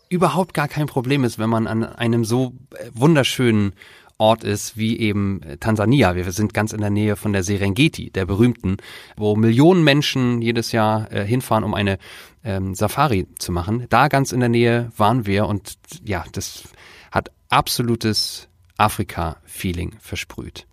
überhaupt 0.10 0.54
gar 0.54 0.68
kein 0.68 0.88
Problem 0.88 1.24
ist, 1.24 1.40
wenn 1.40 1.50
man 1.50 1.68
an 1.68 1.84
einem 1.84 2.26
so 2.26 2.54
äh, 2.78 2.90
wunderschönen 2.94 3.74
Ort 4.18 4.44
ist 4.46 4.78
wie 4.78 4.98
eben 4.98 5.42
äh, 5.44 5.58
Tansania. 5.58 6.16
Wir 6.16 6.32
sind 6.32 6.54
ganz 6.54 6.72
in 6.72 6.82
der 6.82 6.90
Nähe 6.90 7.16
von 7.16 7.34
der 7.34 7.44
Serengeti, 7.44 8.12
der 8.12 8.26
berühmten, 8.26 8.78
wo 9.18 9.36
Millionen 9.36 9.84
Menschen 9.84 10.42
jedes 10.42 10.72
Jahr 10.72 11.12
äh, 11.12 11.26
hinfahren, 11.26 11.66
um 11.66 11.74
eine 11.74 11.98
ähm, 12.44 12.76
Safari 12.76 13.28
zu 13.40 13.52
machen. 13.52 13.88
Da 13.90 14.08
ganz 14.08 14.32
in 14.32 14.40
der 14.40 14.50
Nähe 14.50 14.92
waren 14.96 15.26
wir 15.26 15.48
und 15.48 15.78
ja, 16.04 16.24
das 16.32 16.64
hat 17.12 17.30
absolutes 17.50 18.48
Afrika-Feeling 18.78 19.98
versprüht. 20.00 20.66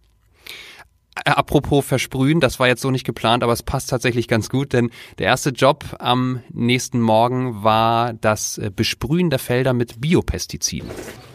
Äh, 1.17 1.31
apropos 1.31 1.85
versprühen, 1.85 2.39
das 2.39 2.61
war 2.61 2.69
jetzt 2.69 2.83
so 2.83 2.93
nicht 2.93 3.05
geplant, 3.05 3.43
aber 3.43 3.53
es 3.53 3.65
passt 3.65 3.91
tatsächlich 3.91 4.29
ganz 4.29 4.51
gut, 4.51 4.73
denn 4.73 4.91
der 5.19 5.27
erste 5.27 5.51
Job 5.51 5.85
am 5.99 6.43
nächsten 6.53 7.01
Morgen 7.01 7.65
war 7.65 8.13
das 8.13 8.59
äh, 8.59 8.71
Besprühen 8.75 9.31
der 9.31 9.41
Felder 9.41 9.73
mit 9.73 10.01
Biopestiziden. 10.01 10.89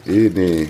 Hii 0.06 0.30
ni 0.30 0.68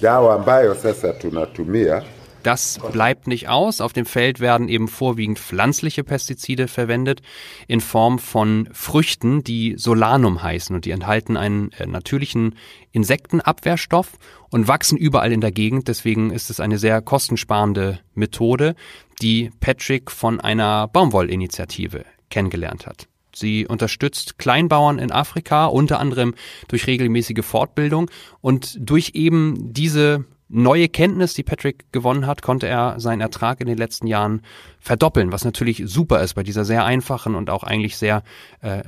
dawa 0.00 0.34
ambayo 0.34 0.74
sasa 0.74 1.12
tunatumia 1.12 2.04
Das 2.42 2.80
bleibt 2.92 3.26
nicht 3.26 3.48
aus. 3.48 3.80
Auf 3.80 3.92
dem 3.92 4.06
Feld 4.06 4.40
werden 4.40 4.68
eben 4.68 4.88
vorwiegend 4.88 5.38
pflanzliche 5.38 6.04
Pestizide 6.04 6.68
verwendet 6.68 7.20
in 7.68 7.80
Form 7.80 8.18
von 8.18 8.68
Früchten, 8.72 9.44
die 9.44 9.74
Solanum 9.76 10.42
heißen 10.42 10.74
und 10.74 10.84
die 10.84 10.90
enthalten 10.90 11.36
einen 11.36 11.72
äh, 11.72 11.86
natürlichen 11.86 12.56
Insektenabwehrstoff 12.92 14.12
und 14.50 14.68
wachsen 14.68 14.96
überall 14.96 15.32
in 15.32 15.40
der 15.40 15.52
Gegend. 15.52 15.88
Deswegen 15.88 16.30
ist 16.30 16.50
es 16.50 16.60
eine 16.60 16.78
sehr 16.78 17.02
kostensparende 17.02 18.00
Methode, 18.14 18.74
die 19.20 19.50
Patrick 19.60 20.10
von 20.10 20.40
einer 20.40 20.88
Baumwollinitiative 20.88 22.04
kennengelernt 22.30 22.86
hat. 22.86 23.06
Sie 23.34 23.66
unterstützt 23.66 24.38
Kleinbauern 24.38 24.98
in 24.98 25.12
Afrika, 25.12 25.66
unter 25.66 26.00
anderem 26.00 26.34
durch 26.68 26.86
regelmäßige 26.86 27.44
Fortbildung 27.44 28.10
und 28.40 28.76
durch 28.80 29.12
eben 29.14 29.72
diese 29.72 30.24
neue 30.50 30.88
Kenntnis, 30.88 31.34
die 31.34 31.44
Patrick 31.44 31.84
gewonnen 31.92 32.26
hat, 32.26 32.42
konnte 32.42 32.66
er 32.66 32.98
seinen 32.98 33.20
Ertrag 33.20 33.60
in 33.60 33.68
den 33.68 33.78
letzten 33.78 34.08
Jahren 34.08 34.42
verdoppeln, 34.80 35.32
was 35.32 35.44
natürlich 35.44 35.82
super 35.86 36.20
ist 36.22 36.34
bei 36.34 36.42
dieser 36.42 36.64
sehr 36.64 36.84
einfachen 36.84 37.36
und 37.36 37.50
auch 37.50 37.62
eigentlich 37.62 37.96
sehr 37.96 38.24
äh, 38.60 38.82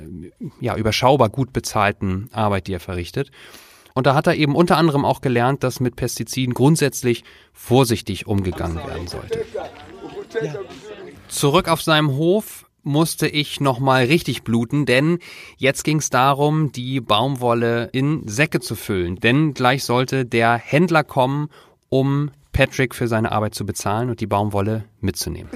ja, 0.61 0.77
überschaubar 0.77 1.29
gut 1.29 1.53
bezahlten 1.53 2.29
Arbeit, 2.33 2.67
die 2.67 2.75
er 2.75 2.81
verrichtet. 2.81 3.31
Und 3.95 4.07
da 4.07 4.15
hat 4.15 4.27
er 4.27 4.35
eben 4.35 4.57
unter 4.57 4.77
anderem 4.77 5.05
auch 5.05 5.21
gelernt, 5.21 5.63
dass 5.63 5.79
mit 5.79 5.97
Pestiziden 5.97 6.55
grundsätzlich 6.55 7.25
vorsichtig 7.53 8.27
umgegangen 8.27 8.79
werden 8.79 9.07
sollte. 9.07 9.45
Zurück 11.29 11.69
auf 11.69 11.83
seinem 11.83 12.13
Hof 12.13 12.67
musste 12.83 13.29
ich 13.29 13.61
nochmal 13.61 14.05
richtig 14.05 14.43
bluten, 14.43 14.87
denn 14.87 15.19
jetzt 15.57 15.85
ging 15.85 15.99
es 15.99 16.11
darum, 16.11 16.73
die 16.73 17.01
Baumwolle 17.01 17.89
in 17.93 18.27
Säcke 18.27 18.61
zu 18.61 18.75
füllen. 18.75 19.17
Denn 19.17 19.55
gleich 19.55 19.85
sollte 19.85 20.25
der 20.25 20.55
Händler 20.55 21.05
kommen, 21.05 21.49
um 21.89 22.31
Patrick 22.53 22.95
für 22.95 23.09
seine 23.09 23.33
Arbeit 23.33 23.55
zu 23.55 23.65
bezahlen 23.65 24.11
und 24.11 24.21
die 24.21 24.27
Baumwolle 24.27 24.85
mitzunehmen. 25.01 25.51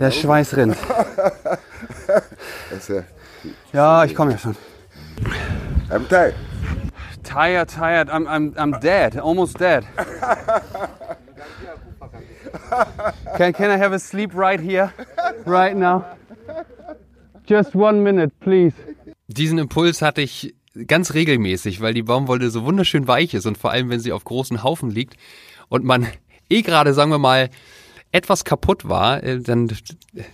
Der 0.00 0.10
Schweiß 0.10 0.56
rinnt. 0.56 0.76
Ja, 3.72 4.04
ich 4.04 4.14
komme 4.14 4.32
ja 4.32 4.38
schon. 4.38 4.56
I'm 5.90 6.08
tired. 6.08 6.34
Tired, 7.22 7.68
tired. 7.68 8.08
I'm, 8.08 8.26
I'm, 8.26 8.54
I'm 8.56 8.80
dead. 8.80 9.16
Almost 9.18 9.58
dead. 9.58 9.84
Can, 13.36 13.52
can 13.52 13.70
I 13.70 13.76
have 13.76 13.92
a 13.92 13.98
sleep 13.98 14.34
right 14.34 14.60
here? 14.60 14.92
Right 15.44 15.76
now? 15.76 16.04
Just 17.50 17.74
one 17.74 18.00
minute, 18.00 18.32
please. 18.38 18.76
Diesen 19.26 19.58
Impuls 19.58 20.02
hatte 20.02 20.22
ich 20.22 20.54
ganz 20.86 21.14
regelmäßig, 21.14 21.80
weil 21.80 21.94
die 21.94 22.04
Baumwolle 22.04 22.48
so 22.48 22.64
wunderschön 22.64 23.08
weich 23.08 23.34
ist 23.34 23.44
und 23.44 23.58
vor 23.58 23.72
allem, 23.72 23.90
wenn 23.90 23.98
sie 23.98 24.12
auf 24.12 24.22
großen 24.22 24.62
Haufen 24.62 24.88
liegt 24.88 25.16
und 25.68 25.84
man 25.84 26.06
eh 26.48 26.62
gerade, 26.62 26.94
sagen 26.94 27.10
wir 27.10 27.18
mal, 27.18 27.50
etwas 28.12 28.44
kaputt 28.44 28.88
war, 28.88 29.24
äh, 29.24 29.40
dann 29.40 29.68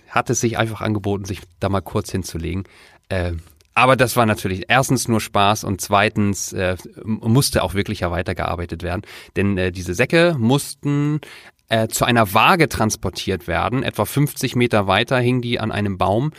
hat 0.09 0.29
es 0.29 0.41
sich 0.41 0.59
einfach 0.59 0.81
angeboten, 0.81 1.25
sich 1.25 1.41
da 1.59 1.69
mal 1.69 1.81
kurz 1.81 2.11
hinzulegen. 2.11 2.65
Äh, 3.09 3.33
aber 3.73 3.95
das 3.95 4.15
war 4.15 4.27
natürlich 4.27 4.65
erstens 4.67 5.07
nur 5.07 5.19
Spaß 5.19 5.63
und 5.63 5.81
zweitens 5.81 6.53
äh, 6.53 6.77
musste 7.03 7.63
auch 7.63 7.73
wirklich 7.73 8.01
ja 8.01 8.11
weitergearbeitet 8.11 8.83
werden. 8.83 9.01
Denn 9.35 9.57
äh, 9.57 9.71
diese 9.71 9.95
Säcke 9.95 10.35
mussten 10.37 11.21
zu 11.89 12.05
einer 12.05 12.33
Waage 12.33 12.69
transportiert 12.69 13.45
werden. 13.45 13.83
Etwa 13.83 14.05
50 14.05 14.55
Meter 14.55 14.87
weiter 14.87 15.19
hing 15.19 15.41
die 15.41 15.59
an 15.59 15.73
einem 15.73 15.97
Baum. 15.97 16.31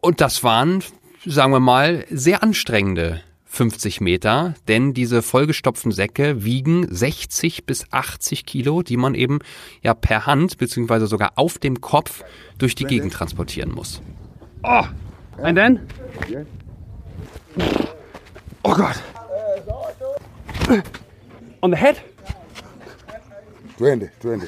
Und 0.00 0.20
das 0.20 0.44
waren, 0.44 0.82
sagen 1.24 1.52
wir 1.52 1.60
mal, 1.60 2.04
sehr 2.10 2.42
anstrengende 2.42 3.22
50 3.46 4.00
Meter, 4.00 4.54
denn 4.68 4.94
diese 4.94 5.22
vollgestopften 5.22 5.90
Säcke 5.90 6.44
wiegen 6.44 6.86
60 6.88 7.66
bis 7.66 7.92
80 7.92 8.46
Kilo, 8.46 8.82
die 8.82 8.96
man 8.96 9.16
eben 9.16 9.40
ja 9.82 9.92
per 9.92 10.26
Hand 10.26 10.58
beziehungsweise 10.58 11.08
sogar 11.08 11.32
auf 11.34 11.58
dem 11.58 11.80
Kopf 11.80 12.22
durch 12.58 12.76
die 12.76 12.84
Gegend 12.84 13.12
transportieren 13.12 13.72
muss. 13.72 14.00
Oh, 14.62 14.84
and 15.42 15.58
then? 15.58 15.80
Oh 18.62 18.74
Gott. 18.74 19.02
On 21.60 21.72
the 21.72 21.76
head? 21.76 21.96
Twende, 23.76 24.10
twende. 24.20 24.46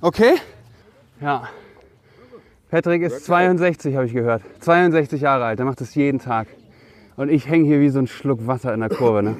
Okay. 0.00 0.36
Ja. 1.20 1.48
Patrick 2.70 3.02
ist 3.02 3.24
62, 3.26 3.94
habe 3.94 4.06
ich 4.06 4.12
gehört. 4.12 4.42
62 4.60 5.20
Jahre 5.20 5.44
alt, 5.44 5.58
er 5.58 5.64
macht 5.64 5.80
das 5.80 5.94
jeden 5.94 6.18
Tag. 6.18 6.48
Und 7.16 7.28
ich 7.28 7.48
hänge 7.48 7.66
hier 7.66 7.80
wie 7.80 7.90
so 7.90 8.00
ein 8.00 8.06
Schluck 8.06 8.46
Wasser 8.46 8.74
in 8.74 8.80
der 8.80 8.88
Kurve, 8.88 9.22
ne? 9.22 9.36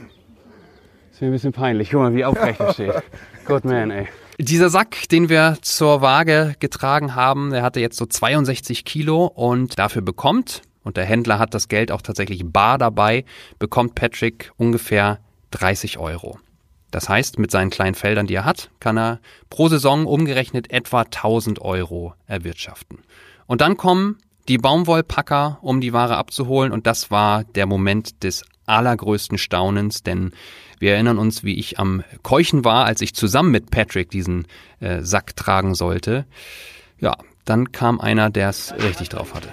Ist 1.11 1.21
mir 1.21 1.29
ein 1.29 1.33
bisschen 1.33 1.53
peinlich. 1.53 1.91
Guck 1.91 2.01
mal, 2.01 2.15
wie 2.15 2.25
aufrecht 2.25 2.61
er 2.61 2.73
steht. 2.73 3.03
Good 3.47 3.65
man, 3.65 3.91
ey. 3.91 4.09
Dieser 4.39 4.69
Sack, 4.69 5.09
den 5.11 5.29
wir 5.29 5.59
zur 5.63 6.01
Waage 6.01 6.55
getragen 6.59 7.15
haben, 7.15 7.51
der 7.51 7.63
hatte 7.63 7.81
jetzt 7.81 7.97
so 7.97 8.07
62 8.07 8.85
Kilo 8.85 9.27
und 9.27 9.79
dafür 9.79 10.03
bekommt, 10.03 10.63
und 10.83 10.97
der 10.97 11.05
Händler 11.05 11.39
hat 11.39 11.55
das 11.55 11.69
Geld 11.69 11.93
auch 11.93 12.03
tatsächlich 12.03 12.43
bar 12.45 12.79
dabei, 12.79 13.25
bekommt 13.59 13.95
Patrick 13.95 14.51
ungefähr 14.57 15.21
30 15.53 15.99
Euro. 15.99 16.39
Das 16.95 17.09
heißt, 17.09 17.41
mit 17.41 17.51
seinen 17.51 17.71
kleinen 17.71 17.97
Feldern, 17.97 18.29
die 18.29 18.37
er 18.37 18.45
hat, 18.45 18.71
kann 18.79 18.97
er 18.97 19.19
pro 19.51 19.69
Saison 19.69 20.07
umgerechnet 20.07 20.71
etwa 20.71 21.01
1000 21.01 21.61
Euro 21.61 22.15
erwirtschaften. 22.29 23.01
Und 23.47 23.63
dann 23.63 23.77
kommen 23.77 24.19
die 24.47 24.59
Baumwollpacker, 24.59 25.59
um 25.61 25.81
die 25.81 25.93
Ware 25.93 26.17
abzuholen. 26.17 26.71
Und 26.71 26.87
das 26.87 27.11
war 27.11 27.43
der 27.43 27.67
Moment 27.67 28.23
des 28.23 28.45
allergrößten 28.67 29.39
Staunens, 29.39 30.05
denn 30.05 30.35
wir 30.79 30.93
erinnern 30.93 31.19
uns, 31.19 31.43
wie 31.43 31.59
ich 31.59 31.81
am 31.81 32.05
Keuchen 32.23 32.65
war, 32.65 32.85
als 32.85 33.01
ich 33.01 33.13
zusammen 33.13 33.51
mit 33.51 33.73
Patrick 33.73 34.11
diesen 34.11 34.47
äh, 34.79 35.01
Sack 35.03 35.35
tragen 35.35 35.75
sollte. 35.75 36.27
Ja, 37.01 37.17
dann 37.45 37.73
kam 37.73 38.01
einer, 38.01 38.31
der 38.31 38.51
es 38.51 38.73
richtig 38.73 39.09
drauf 39.09 39.35
hatte. 39.35 39.49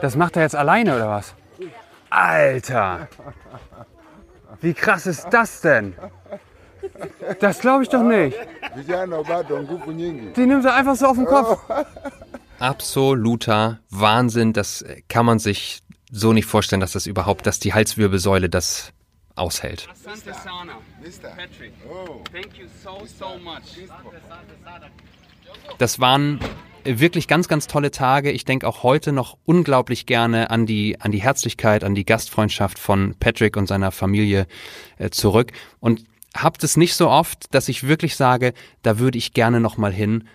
Das 0.00 0.16
macht 0.16 0.34
er 0.36 0.44
jetzt 0.44 0.56
alleine 0.56 0.96
oder 0.96 1.10
was? 1.10 1.34
Alter! 2.08 3.06
Wie 4.62 4.72
krass 4.72 5.06
ist 5.06 5.26
das 5.30 5.60
denn? 5.60 5.94
Das 7.40 7.60
glaube 7.60 7.82
ich 7.82 7.88
doch 7.88 8.02
nicht. 8.02 8.36
Die 10.36 10.46
nimmt 10.46 10.64
er 10.64 10.74
einfach 10.74 10.96
so 10.96 11.06
auf 11.06 11.16
den 11.16 11.26
Kopf. 11.26 11.60
Absoluter 12.58 13.80
Wahnsinn. 13.90 14.52
Das 14.52 14.84
kann 15.08 15.24
man 15.26 15.38
sich 15.38 15.82
so 16.10 16.32
nicht 16.32 16.46
vorstellen, 16.46 16.80
dass 16.80 16.92
das 16.92 17.06
überhaupt, 17.06 17.46
dass 17.46 17.58
die 17.58 17.72
Halswirbelsäule 17.72 18.48
das 18.48 18.92
aushält. 19.34 19.88
Asante 19.90 20.34
sana, 20.34 20.78
Patrick. 21.36 21.72
Thank 22.32 22.58
you 22.58 22.66
so, 22.82 23.06
so 23.18 23.38
much. 23.38 23.88
Das 25.78 25.98
waren 26.00 26.40
wirklich 26.84 27.28
ganz, 27.28 27.48
ganz 27.48 27.66
tolle 27.66 27.90
Tage. 27.90 28.30
Ich 28.30 28.44
denke 28.44 28.66
auch 28.66 28.82
heute 28.82 29.12
noch 29.12 29.36
unglaublich 29.44 30.06
gerne 30.06 30.50
an 30.50 30.66
die, 30.66 31.00
an 31.00 31.12
die 31.12 31.22
Herzlichkeit, 31.22 31.84
an 31.84 31.94
die 31.94 32.04
Gastfreundschaft 32.04 32.78
von 32.78 33.14
Patrick 33.18 33.56
und 33.56 33.66
seiner 33.66 33.90
Familie 33.90 34.46
äh, 34.98 35.10
zurück. 35.10 35.52
Und 35.78 36.04
habt 36.36 36.64
es 36.64 36.76
nicht 36.76 36.94
so 36.94 37.08
oft, 37.08 37.54
dass 37.54 37.68
ich 37.68 37.86
wirklich 37.86 38.16
sage, 38.16 38.54
da 38.82 38.98
würde 38.98 39.18
ich 39.18 39.32
gerne 39.32 39.60
noch 39.60 39.76
mal 39.76 39.92
hin, 39.92 40.28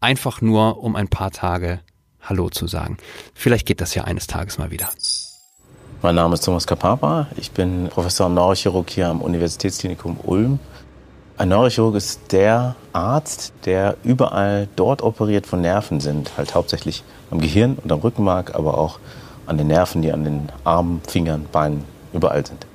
einfach 0.00 0.40
nur 0.40 0.82
um 0.82 0.96
ein 0.96 1.08
paar 1.08 1.30
Tage 1.30 1.80
Hallo 2.20 2.50
zu 2.50 2.66
sagen. 2.66 2.98
Vielleicht 3.34 3.66
geht 3.66 3.80
das 3.80 3.94
ja 3.94 4.04
eines 4.04 4.26
Tages 4.26 4.58
mal 4.58 4.70
wieder. 4.70 4.88
Mein 6.02 6.14
Name 6.14 6.34
ist 6.34 6.44
Thomas 6.44 6.66
Kapapa. 6.66 7.26
Ich 7.36 7.50
bin 7.50 7.88
Professor 7.88 8.28
Neurochirurgie 8.28 9.02
am 9.02 9.20
Universitätsklinikum 9.20 10.18
Ulm. 10.22 10.60
Ein 11.36 11.48
Neurochirurg 11.48 11.96
ist 11.96 12.32
der 12.32 12.76
Arzt, 12.92 13.52
der 13.64 13.96
überall 14.04 14.68
dort 14.76 15.02
operiert, 15.02 15.50
wo 15.50 15.56
Nerven 15.56 16.00
sind. 16.00 16.36
Halt 16.36 16.54
hauptsächlich 16.54 17.02
am 17.30 17.40
Gehirn 17.40 17.76
und 17.82 17.90
am 17.90 18.00
Rückenmark, 18.00 18.54
aber 18.54 18.78
auch 18.78 19.00
an 19.46 19.58
den 19.58 19.68
Nerven, 19.68 20.02
die 20.02 20.12
an 20.12 20.24
den 20.24 20.48
Armen, 20.64 21.00
Fingern, 21.08 21.46
Beinen 21.50 21.84
überall 22.12 22.46
sind. 22.46 22.66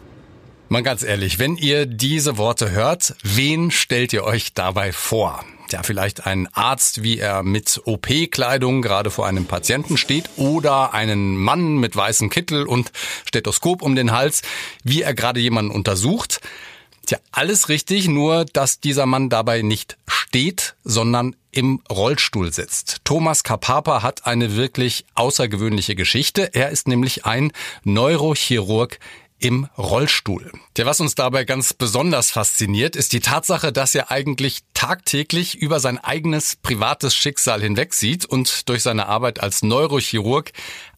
Mal 0.70 0.82
ganz 0.82 1.04
ehrlich, 1.04 1.40
wenn 1.40 1.58
ihr 1.58 1.86
diese 1.86 2.38
Worte 2.38 2.72
hört, 2.72 3.16
wen 3.22 3.70
stellt 3.70 4.14
ihr 4.14 4.24
euch 4.24 4.54
dabei 4.54 4.92
vor? 4.92 5.44
Ja, 5.72 5.84
vielleicht 5.84 6.26
ein 6.26 6.48
Arzt, 6.54 7.04
wie 7.04 7.20
er 7.20 7.44
mit 7.44 7.82
OP-Kleidung 7.86 8.82
gerade 8.82 9.12
vor 9.12 9.28
einem 9.28 9.46
Patienten 9.46 9.98
steht 9.98 10.30
oder 10.36 10.94
einen 10.94 11.36
Mann 11.36 11.78
mit 11.78 11.96
weißem 11.96 12.30
Kittel 12.30 12.66
und 12.66 12.92
Stethoskop 13.26 13.82
um 13.82 13.96
den 13.96 14.12
Hals, 14.12 14.42
wie 14.84 15.02
er 15.02 15.14
gerade 15.14 15.40
jemanden 15.40 15.72
untersucht. 15.72 16.42
Tja, 17.06 17.18
alles 17.32 17.70
richtig, 17.70 18.08
nur 18.08 18.46
dass 18.46 18.80
dieser 18.80 19.06
Mann 19.06 19.30
dabei 19.30 19.62
nicht 19.62 19.98
steht, 20.08 20.76
sondern 20.84 21.36
im 21.52 21.82
Rollstuhl 21.92 22.54
sitzt. 22.54 23.02
Thomas 23.04 23.44
Kapapa 23.44 24.02
hat 24.02 24.26
eine 24.26 24.56
wirklich 24.56 25.06
außergewöhnliche 25.14 25.96
Geschichte. 25.96 26.54
Er 26.54 26.70
ist 26.70 26.88
nämlich 26.88 27.26
ein 27.26 27.52
Neurochirurg 27.84 29.00
im 29.44 29.68
Rollstuhl. 29.78 30.52
Der, 30.78 30.86
was 30.86 31.02
uns 31.02 31.16
dabei 31.16 31.44
ganz 31.44 31.74
besonders 31.74 32.32
fasziniert, 32.32 32.96
ist 32.96 33.12
die 33.12 33.20
Tatsache, 33.20 33.74
dass 33.74 33.94
er 33.94 34.10
eigentlich 34.10 34.62
tagtäglich 34.74 35.56
über 35.56 35.82
sein 35.82 35.98
eigenes 35.98 36.56
privates 36.56 37.14
Schicksal 37.14 37.62
hinwegsieht 37.62 38.26
und 38.26 38.70
durch 38.70 38.84
seine 38.84 39.08
Arbeit 39.08 39.42
als 39.42 39.62
Neurochirurg 39.62 40.52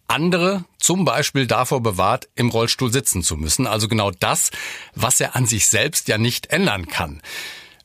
andere 0.08 0.64
zum 0.78 1.06
Beispiel 1.06 1.48
davor 1.48 1.82
bewahrt, 1.82 2.30
im 2.36 2.50
Rollstuhl 2.50 2.94
sitzen 2.94 3.24
zu 3.24 3.36
müssen. 3.36 3.66
Also 3.66 3.88
genau 3.88 4.12
das, 4.12 4.52
was 4.94 5.20
er 5.20 5.36
an 5.36 5.48
sich 5.48 5.68
selbst 5.68 6.08
ja 6.08 6.20
nicht 6.20 6.52
ändern 6.52 6.86
kann. 6.86 7.24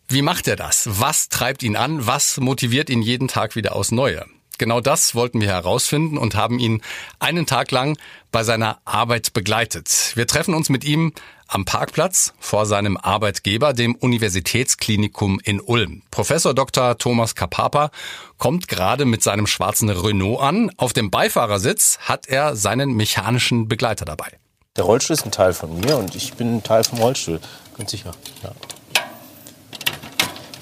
Wie 0.08 0.20
macht 0.20 0.46
er 0.46 0.56
das? 0.56 0.86
Was 1.00 1.30
treibt 1.30 1.62
ihn 1.62 1.76
an? 1.76 2.06
Was 2.06 2.36
motiviert 2.36 2.90
ihn 2.90 3.00
jeden 3.00 3.28
Tag 3.28 3.56
wieder 3.56 3.74
aus 3.74 3.92
Neue? 3.92 4.26
Genau 4.60 4.82
das 4.82 5.14
wollten 5.14 5.40
wir 5.40 5.48
herausfinden 5.48 6.18
und 6.18 6.34
haben 6.34 6.58
ihn 6.58 6.82
einen 7.18 7.46
Tag 7.46 7.70
lang 7.70 7.96
bei 8.30 8.44
seiner 8.44 8.78
Arbeit 8.84 9.32
begleitet. 9.32 10.12
Wir 10.16 10.26
treffen 10.26 10.52
uns 10.52 10.68
mit 10.68 10.84
ihm 10.84 11.14
am 11.48 11.64
Parkplatz 11.64 12.34
vor 12.38 12.66
seinem 12.66 12.98
Arbeitgeber, 12.98 13.72
dem 13.72 13.94
Universitätsklinikum 13.94 15.40
in 15.42 15.62
Ulm. 15.62 16.02
Professor 16.10 16.52
Dr. 16.52 16.98
Thomas 16.98 17.34
Kapapa 17.34 17.90
kommt 18.36 18.68
gerade 18.68 19.06
mit 19.06 19.22
seinem 19.22 19.46
schwarzen 19.46 19.88
Renault 19.88 20.42
an. 20.42 20.70
Auf 20.76 20.92
dem 20.92 21.10
Beifahrersitz 21.10 21.98
hat 22.02 22.28
er 22.28 22.54
seinen 22.54 22.92
mechanischen 22.92 23.66
Begleiter 23.66 24.04
dabei. 24.04 24.28
Der 24.76 24.84
Rollstuhl 24.84 25.14
ist 25.14 25.24
ein 25.24 25.32
Teil 25.32 25.54
von 25.54 25.80
mir 25.80 25.96
und 25.96 26.14
ich 26.14 26.34
bin 26.34 26.56
ein 26.56 26.62
Teil 26.62 26.84
vom 26.84 26.98
Rollstuhl. 26.98 27.40
Ganz 27.78 27.92
sicher. 27.92 28.12
Ja. 28.42 28.52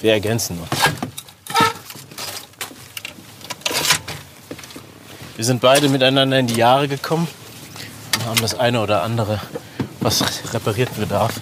Wir 0.00 0.12
ergänzen 0.12 0.60
uns. 0.60 1.07
Wir 5.38 5.44
sind 5.44 5.60
beide 5.60 5.88
miteinander 5.88 6.36
in 6.36 6.48
die 6.48 6.56
Jahre 6.56 6.88
gekommen 6.88 7.28
und 8.14 8.24
haben 8.26 8.40
das 8.40 8.58
eine 8.58 8.82
oder 8.82 9.04
andere, 9.04 9.40
was 10.00 10.52
repariert 10.52 10.92
bedarf. 10.96 11.32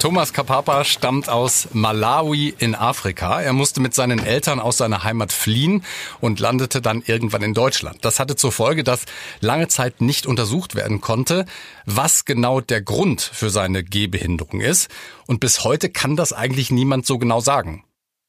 Thomas 0.00 0.32
Kapapa 0.32 0.82
stammt 0.82 1.28
aus 1.28 1.68
Malawi 1.74 2.52
in 2.58 2.74
Afrika. 2.74 3.40
Er 3.40 3.52
musste 3.52 3.80
mit 3.80 3.94
seinen 3.94 4.18
Eltern 4.18 4.58
aus 4.58 4.78
seiner 4.78 5.04
Heimat 5.04 5.30
fliehen 5.30 5.84
und 6.20 6.40
landete 6.40 6.82
dann 6.82 7.04
irgendwann 7.06 7.42
in 7.42 7.54
Deutschland. 7.54 7.98
Das 8.04 8.18
hatte 8.18 8.34
zur 8.34 8.50
Folge, 8.50 8.82
dass 8.82 9.04
lange 9.38 9.68
Zeit 9.68 10.00
nicht 10.00 10.26
untersucht 10.26 10.74
werden 10.74 11.00
konnte, 11.00 11.46
was 11.86 12.24
genau 12.24 12.60
der 12.60 12.82
Grund 12.82 13.20
für 13.20 13.50
seine 13.50 13.84
Gehbehinderung 13.84 14.60
ist. 14.60 14.90
Und 15.28 15.38
bis 15.38 15.62
heute 15.62 15.88
kann 15.88 16.16
das 16.16 16.32
eigentlich 16.32 16.72
niemand 16.72 17.06
so 17.06 17.16
genau 17.18 17.38
sagen. 17.38 17.84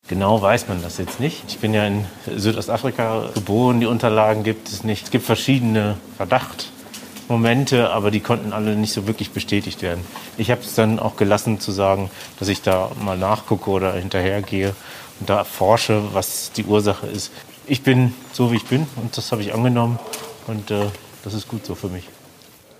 Genau 0.10 0.41
weiß 0.41 0.67
man 0.67 0.83
das 0.83 0.98
jetzt 0.98 1.22
nicht. 1.22 1.43
Ich 1.48 1.60
bin 1.60 1.74
ja 1.74 1.88
in 1.88 2.05
Südostafrika 2.36 3.29
geboren, 3.33 3.79
die 3.79 3.86
Unterlagen 3.86 4.43
gibt 4.43 4.67
es 4.67 4.83
nicht. 4.83 5.05
Es 5.05 5.12
gibt 5.12 5.25
verschiedene 5.25 5.97
Verdachtmomente, 6.17 7.89
aber 7.89 8.12
die 8.12 8.19
konnten 8.19 8.51
alle 8.51 8.75
nicht 8.75 8.91
so 8.91 9.08
wirklich 9.08 9.32
bestätigt 9.32 9.82
werden. 9.82 10.04
Ich 10.38 10.51
habe 10.51 10.60
es 10.60 10.75
dann 10.75 10.99
auch 10.99 11.15
gelassen 11.15 11.62
zu 11.62 11.71
sagen, 11.71 12.12
dass 12.38 12.49
ich 12.49 12.62
da 12.62 12.91
mal 13.01 13.17
nachgucke 13.17 13.69
oder 13.69 13.93
hinterhergehe 13.93 14.75
und 15.21 15.30
da 15.30 15.45
forsche, 15.45 16.04
was 16.13 16.51
die 16.51 16.65
Ursache 16.65 17.08
ist. 17.08 17.32
Ich 17.65 17.82
bin 17.82 18.13
so, 18.34 18.51
wie 18.51 18.58
ich 18.58 18.65
bin 18.65 18.86
und 18.97 19.15
das 19.15 19.32
habe 19.32 19.41
ich 19.41 19.54
angenommen 19.54 19.99
und 20.47 20.69
äh, 20.69 20.88
das 21.23 21.34
ist 21.34 21.47
gut 21.47 21.65
so 21.65 21.75
für 21.75 21.88
mich. 21.88 22.10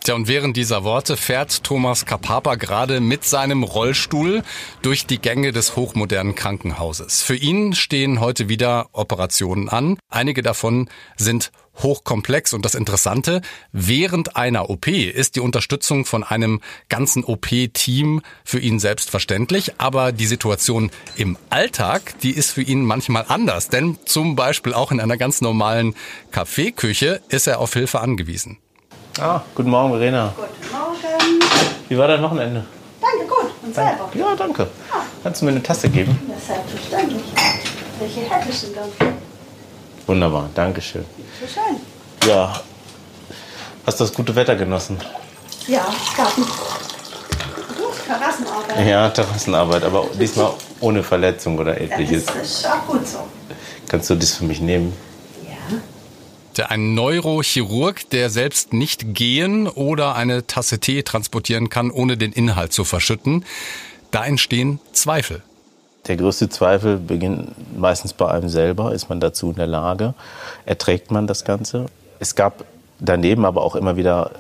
Tja, 0.04 0.16
und 0.16 0.28
während 0.28 0.58
dieser 0.58 0.84
Worte 0.84 1.16
fährt 1.16 1.64
Thomas 1.64 2.06
Kapapa 2.06 2.56
gerade 2.56 3.00
mit 3.00 3.24
seinem 3.24 3.64
Rollstuhl 3.64 4.44
durch 4.82 5.06
die 5.06 5.18
Gänge 5.18 5.54
des 5.54 5.78
hochmodernen 5.78 6.36
Krankenhauses. 6.36 7.22
Für 7.22 7.38
ihn 7.38 7.74
stehen 7.74 8.20
heute 8.20 8.50
wieder 8.50 8.90
Operationen 8.92 9.70
an. 9.70 9.98
Einige 10.10 10.42
davon 10.42 10.90
sind 11.16 11.54
hochkomplex 11.82 12.52
und 12.52 12.66
das 12.66 12.76
Interessante, 12.76 13.42
während 13.72 14.36
einer 14.36 14.70
OP 14.70 14.90
ist 14.90 15.38
die 15.38 15.40
Unterstützung 15.40 16.04
von 16.04 16.26
einem 16.26 16.60
ganzen 16.90 17.24
OP-Team 17.24 18.22
für 18.44 18.60
ihn 18.60 18.80
selbstverständlich, 18.80 19.80
aber 19.80 20.12
die 20.12 20.28
Situation 20.28 20.92
im 21.16 21.38
Alltag, 21.50 22.20
die 22.24 22.32
ist 22.32 22.52
für 22.52 22.62
ihn 22.62 22.84
manchmal 22.84 23.24
anders, 23.30 23.70
denn 23.70 23.98
zum 24.04 24.36
Beispiel 24.36 24.74
auch 24.74 24.92
in 24.92 25.00
einer 25.00 25.16
ganz 25.16 25.40
normalen 25.40 25.96
Kaffeeküche 26.32 27.22
ist 27.30 27.48
er 27.48 27.60
auf 27.60 27.72
Hilfe 27.72 28.02
angewiesen. 28.02 28.58
Ah, 29.20 29.42
guten 29.54 29.70
Morgen, 29.70 29.92
Verena. 29.92 30.34
Guten 30.36 30.72
Morgen. 30.72 31.40
Wie 31.88 31.98
war 31.98 32.08
dein 32.08 32.22
Wochenende? 32.24 32.66
Danke, 33.00 33.26
gut. 33.28 33.52
Und 33.62 33.76
selber? 33.76 34.10
Ja, 34.16 34.36
danke. 34.36 34.68
Kannst 35.22 35.42
du 35.42 35.46
mir 35.46 35.52
eine 35.52 35.64
Tasse 35.64 35.90
geben? 35.90 36.20
Ja, 36.28 36.56
selbstverständlich. 36.56 37.24
Welche 38.00 38.22
hättest 38.22 38.64
du 38.64 38.68
denn? 38.70 39.14
Wunderbar, 40.08 40.50
danke 40.56 40.82
schön. 40.82 41.06
So 41.40 41.48
schön. 41.48 41.80
Ja, 42.30 42.54
hast 43.86 44.00
du 44.00 44.04
das 44.04 44.14
gute 44.14 44.36
Wetter 44.36 44.56
genossen? 44.56 44.98
Ja, 45.68 45.86
Garten. 46.18 46.42
Du, 47.78 47.84
Terrassenarbeit. 48.06 48.88
Ja, 48.88 49.10
Terrassenarbeit, 49.10 49.84
aber 49.84 50.08
diesmal 50.20 50.54
ohne 50.82 51.04
Verletzung 51.04 51.58
oder 51.58 51.80
Ja, 51.80 51.86
etliches. 51.88 52.26
das 52.26 52.36
ist 52.36 52.68
auch 52.68 52.86
gut 52.88 53.08
so. 53.08 53.20
Kannst 53.88 54.10
du 54.10 54.16
das 54.16 54.34
für 54.36 54.44
mich 54.46 54.60
nehmen? 54.60 54.94
Ein 56.60 56.94
Neurochirurg, 56.94 58.10
der 58.10 58.30
selbst 58.30 58.74
nicht 58.74 59.14
gehen 59.14 59.68
oder 59.68 60.16
eine 60.16 60.46
Tasse 60.48 60.80
Tee 60.80 61.04
transportieren 61.04 61.70
kann, 61.70 61.92
ohne 61.92 62.18
den 62.18 62.32
Inhalt 62.32 62.74
zu 62.74 62.84
verschütten. 62.84 63.46
Da 64.12 64.26
entstehen 64.26 64.80
Zweifel. 64.92 65.42
Der 66.08 66.18
größte 66.18 66.50
Zweifel 66.50 66.98
beginnt 66.98 67.80
meistens 67.80 68.14
bei 68.14 68.30
einem 68.30 68.50
selber. 68.50 68.94
Ist 68.94 69.10
man 69.10 69.20
dazu 69.20 69.50
in 69.50 69.56
der 69.56 69.68
Lage? 69.68 70.14
Erträgt 70.66 71.12
man 71.12 71.28
das 71.28 71.46
Ganze? 71.46 71.86
Es 72.20 72.36
gab 72.36 72.66
daneben 73.00 73.46
aber 73.46 73.64
auch 73.64 73.76
immer 73.76 73.96
wieder 73.96 74.32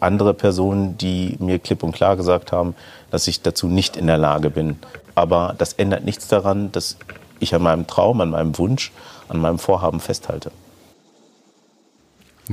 andere 0.00 0.34
Personen, 0.34 0.96
die 0.96 1.36
mir 1.38 1.58
klipp 1.58 1.82
und 1.82 1.92
klar 1.92 2.16
gesagt 2.16 2.52
haben, 2.52 2.74
dass 3.10 3.28
ich 3.28 3.42
dazu 3.42 3.68
nicht 3.68 3.96
in 3.96 4.06
der 4.06 4.18
Lage 4.18 4.50
bin. 4.50 4.78
Aber 5.14 5.54
das 5.58 5.74
ändert 5.74 6.04
nichts 6.04 6.28
daran, 6.28 6.72
dass 6.72 6.96
ich 7.38 7.54
an 7.54 7.62
meinem 7.62 7.86
Traum, 7.86 8.20
an 8.20 8.30
meinem 8.30 8.56
Wunsch, 8.56 8.92
an 9.28 9.38
meinem 9.40 9.58
Vorhaben 9.58 10.00
festhalte. 10.00 10.50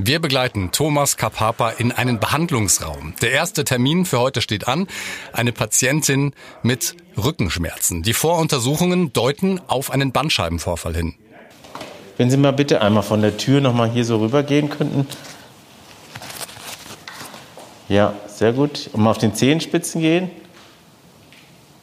Wir 0.00 0.20
begleiten 0.20 0.70
Thomas 0.70 1.16
Kapapa 1.16 1.70
in 1.70 1.90
einen 1.90 2.20
Behandlungsraum. 2.20 3.14
Der 3.20 3.32
erste 3.32 3.64
Termin 3.64 4.04
für 4.04 4.20
heute 4.20 4.42
steht 4.42 4.68
an. 4.68 4.86
Eine 5.32 5.50
Patientin 5.50 6.34
mit 6.62 6.94
Rückenschmerzen. 7.16 8.04
Die 8.04 8.12
Voruntersuchungen 8.12 9.12
deuten 9.12 9.60
auf 9.66 9.90
einen 9.90 10.12
Bandscheibenvorfall 10.12 10.94
hin. 10.94 11.14
Wenn 12.16 12.30
Sie 12.30 12.36
mal 12.36 12.52
bitte 12.52 12.80
einmal 12.80 13.02
von 13.02 13.22
der 13.22 13.38
Tür 13.38 13.60
noch 13.60 13.74
mal 13.74 13.90
hier 13.90 14.04
so 14.04 14.18
rübergehen 14.18 14.70
könnten. 14.70 15.04
Ja, 17.88 18.14
sehr 18.28 18.52
gut. 18.52 18.90
Und 18.92 19.02
mal 19.02 19.10
auf 19.10 19.18
den 19.18 19.34
Zehenspitzen 19.34 20.00
gehen. 20.00 20.30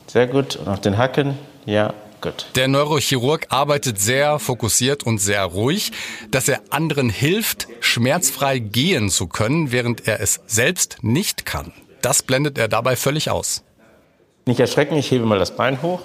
Sehr 0.08 0.28
gut. 0.28 0.56
Und 0.56 0.70
auf 0.70 0.80
den 0.80 0.98
Hacken. 0.98 1.38
Ja, 1.66 1.94
gut. 2.22 2.48
Der 2.56 2.68
Neurochirurg 2.68 3.48
arbeitet 3.50 4.00
sehr 4.00 4.40
fokussiert 4.40 5.04
und 5.04 5.20
sehr 5.20 5.44
ruhig, 5.44 5.92
dass 6.32 6.48
er 6.48 6.62
anderen 6.70 7.10
hilft, 7.10 7.68
schmerzfrei 7.96 8.60
gehen 8.60 9.10
zu 9.10 9.28
können, 9.28 9.72
während 9.72 10.06
er 10.06 10.20
es 10.20 10.42
selbst 10.48 10.98
nicht 11.02 11.46
kann. 11.46 11.72
Das 12.02 12.24
blendet 12.24 12.58
er 12.58 12.68
dabei 12.68 12.98
völlig 12.98 13.30
aus. 13.30 13.64
Nicht 14.46 14.60
erschrecken, 14.60 14.98
ich 14.98 15.10
hebe 15.12 15.26
mal 15.26 15.40
das 15.40 15.56
Bein 15.56 15.82
hoch. 15.82 16.02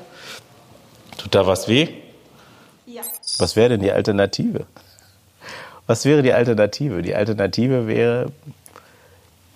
Tut 1.18 1.34
da 1.34 1.48
was 1.48 1.66
weh? 1.66 1.88
Ja. 2.86 3.02
Was 3.38 3.56
wäre 3.56 3.70
denn 3.70 3.80
die 3.80 3.90
Alternative? 3.90 4.66
Was 5.88 6.04
wäre 6.04 6.22
die 6.22 6.32
Alternative? 6.32 7.02
Die 7.02 7.16
Alternative 7.16 7.88
wäre, 7.88 8.30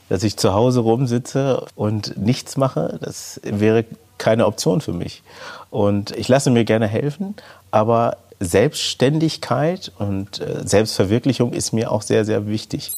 dass 0.08 0.24
ich 0.24 0.36
zu 0.36 0.54
Hause 0.54 0.80
rumsitze 0.80 1.64
und 1.76 2.16
nichts 2.16 2.56
mache. 2.56 2.98
Das 3.00 3.40
wäre 3.44 3.84
keine 4.18 4.46
Option 4.46 4.80
für 4.80 4.92
mich. 4.92 5.22
Und 5.70 6.10
ich 6.10 6.26
lasse 6.26 6.50
mir 6.50 6.64
gerne 6.64 6.88
helfen, 6.88 7.36
aber 7.70 8.16
Selbstständigkeit 8.44 9.92
und 9.98 10.40
äh, 10.40 10.66
Selbstverwirklichung 10.66 11.52
ist 11.52 11.72
mir 11.72 11.90
auch 11.90 12.02
sehr, 12.02 12.24
sehr 12.24 12.46
wichtig. 12.46 12.92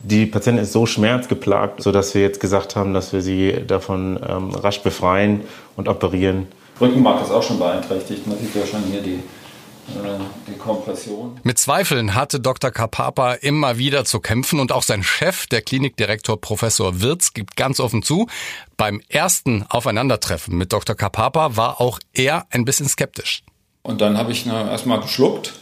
Die 0.00 0.26
Patientin 0.26 0.62
ist 0.62 0.72
so 0.72 0.86
schmerzgeplagt, 0.86 1.82
sodass 1.82 2.14
wir 2.14 2.22
jetzt 2.22 2.38
gesagt 2.38 2.76
haben, 2.76 2.94
dass 2.94 3.12
wir 3.12 3.20
sie 3.20 3.64
davon 3.66 4.18
ähm, 4.26 4.54
rasch 4.54 4.80
befreien 4.80 5.40
und 5.76 5.88
operieren 5.88 6.46
Rückenmark 6.80 7.22
ist 7.22 7.30
auch 7.30 7.42
schon 7.42 7.58
beeinträchtigt. 7.58 8.26
Man 8.26 8.38
sieht 8.38 8.54
ja 8.54 8.66
schon 8.66 8.82
hier 8.84 9.02
die, 9.02 9.14
äh, 9.14 10.18
die 10.46 10.56
Kompression. 10.56 11.40
Mit 11.42 11.58
Zweifeln 11.58 12.14
hatte 12.14 12.40
Dr. 12.40 12.70
Kapapa 12.70 13.34
immer 13.34 13.78
wieder 13.78 14.04
zu 14.04 14.20
kämpfen 14.20 14.60
und 14.60 14.72
auch 14.72 14.82
sein 14.82 15.02
Chef, 15.02 15.46
der 15.46 15.62
Klinikdirektor 15.62 16.40
Professor 16.40 17.00
Wirz, 17.00 17.32
gibt 17.34 17.56
ganz 17.56 17.80
offen 17.80 18.02
zu, 18.02 18.28
beim 18.76 19.00
ersten 19.08 19.64
Aufeinandertreffen 19.68 20.56
mit 20.56 20.72
Dr. 20.72 20.94
Kapapa 20.94 21.56
war 21.56 21.80
auch 21.80 21.98
er 22.12 22.46
ein 22.50 22.64
bisschen 22.64 22.88
skeptisch. 22.88 23.42
Und 23.88 24.02
dann 24.02 24.18
habe 24.18 24.32
ich 24.32 24.46
erstmal 24.46 25.00
geschluckt, 25.00 25.54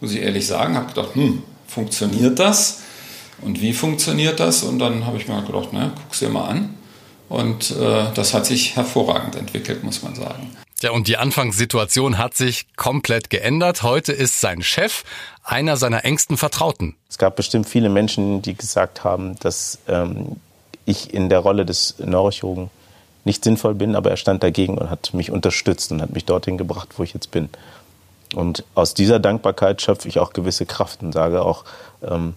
muss 0.00 0.10
ich 0.10 0.20
ehrlich 0.22 0.44
sagen, 0.44 0.74
habe 0.74 0.88
gedacht, 0.88 1.14
hm, 1.14 1.44
funktioniert 1.68 2.40
das? 2.40 2.82
Und 3.42 3.60
wie 3.60 3.72
funktioniert 3.72 4.40
das? 4.40 4.64
Und 4.64 4.80
dann 4.80 5.06
habe 5.06 5.18
ich 5.18 5.28
mir 5.28 5.40
gedacht, 5.42 5.68
na, 5.70 5.92
guck's 5.94 6.18
dir 6.18 6.30
mal 6.30 6.48
an. 6.48 6.74
Und 7.28 7.70
äh, 7.70 8.06
das 8.12 8.34
hat 8.34 8.44
sich 8.44 8.74
hervorragend 8.74 9.36
entwickelt, 9.36 9.84
muss 9.84 10.02
man 10.02 10.16
sagen. 10.16 10.50
Ja, 10.82 10.90
und 10.90 11.06
die 11.06 11.16
Anfangssituation 11.16 12.18
hat 12.18 12.34
sich 12.34 12.66
komplett 12.74 13.30
geändert. 13.30 13.84
Heute 13.84 14.10
ist 14.10 14.40
sein 14.40 14.62
Chef 14.62 15.04
einer 15.44 15.76
seiner 15.76 16.04
engsten 16.04 16.36
Vertrauten. 16.36 16.96
Es 17.08 17.18
gab 17.18 17.36
bestimmt 17.36 17.68
viele 17.68 17.88
Menschen, 17.88 18.42
die 18.42 18.54
gesagt 18.54 19.04
haben, 19.04 19.38
dass 19.38 19.78
ähm, 19.86 20.40
ich 20.86 21.14
in 21.14 21.28
der 21.28 21.38
Rolle 21.38 21.64
des 21.64 21.94
Neurochirurgen 22.00 22.68
nicht 23.24 23.44
sinnvoll 23.44 23.74
bin, 23.74 23.94
aber 23.94 24.10
er 24.10 24.16
stand 24.16 24.42
dagegen 24.42 24.78
und 24.78 24.90
hat 24.90 25.12
mich 25.14 25.30
unterstützt 25.30 25.92
und 25.92 26.02
hat 26.02 26.12
mich 26.12 26.24
dorthin 26.24 26.58
gebracht, 26.58 26.90
wo 26.96 27.02
ich 27.02 27.12
jetzt 27.12 27.30
bin. 27.30 27.48
Und 28.34 28.64
aus 28.74 28.94
dieser 28.94 29.18
Dankbarkeit 29.18 29.82
schöpfe 29.82 30.08
ich 30.08 30.18
auch 30.18 30.32
gewisse 30.32 30.66
Kraft 30.66 31.02
und 31.02 31.12
sage 31.12 31.42
auch, 31.42 31.64
ähm, 32.02 32.34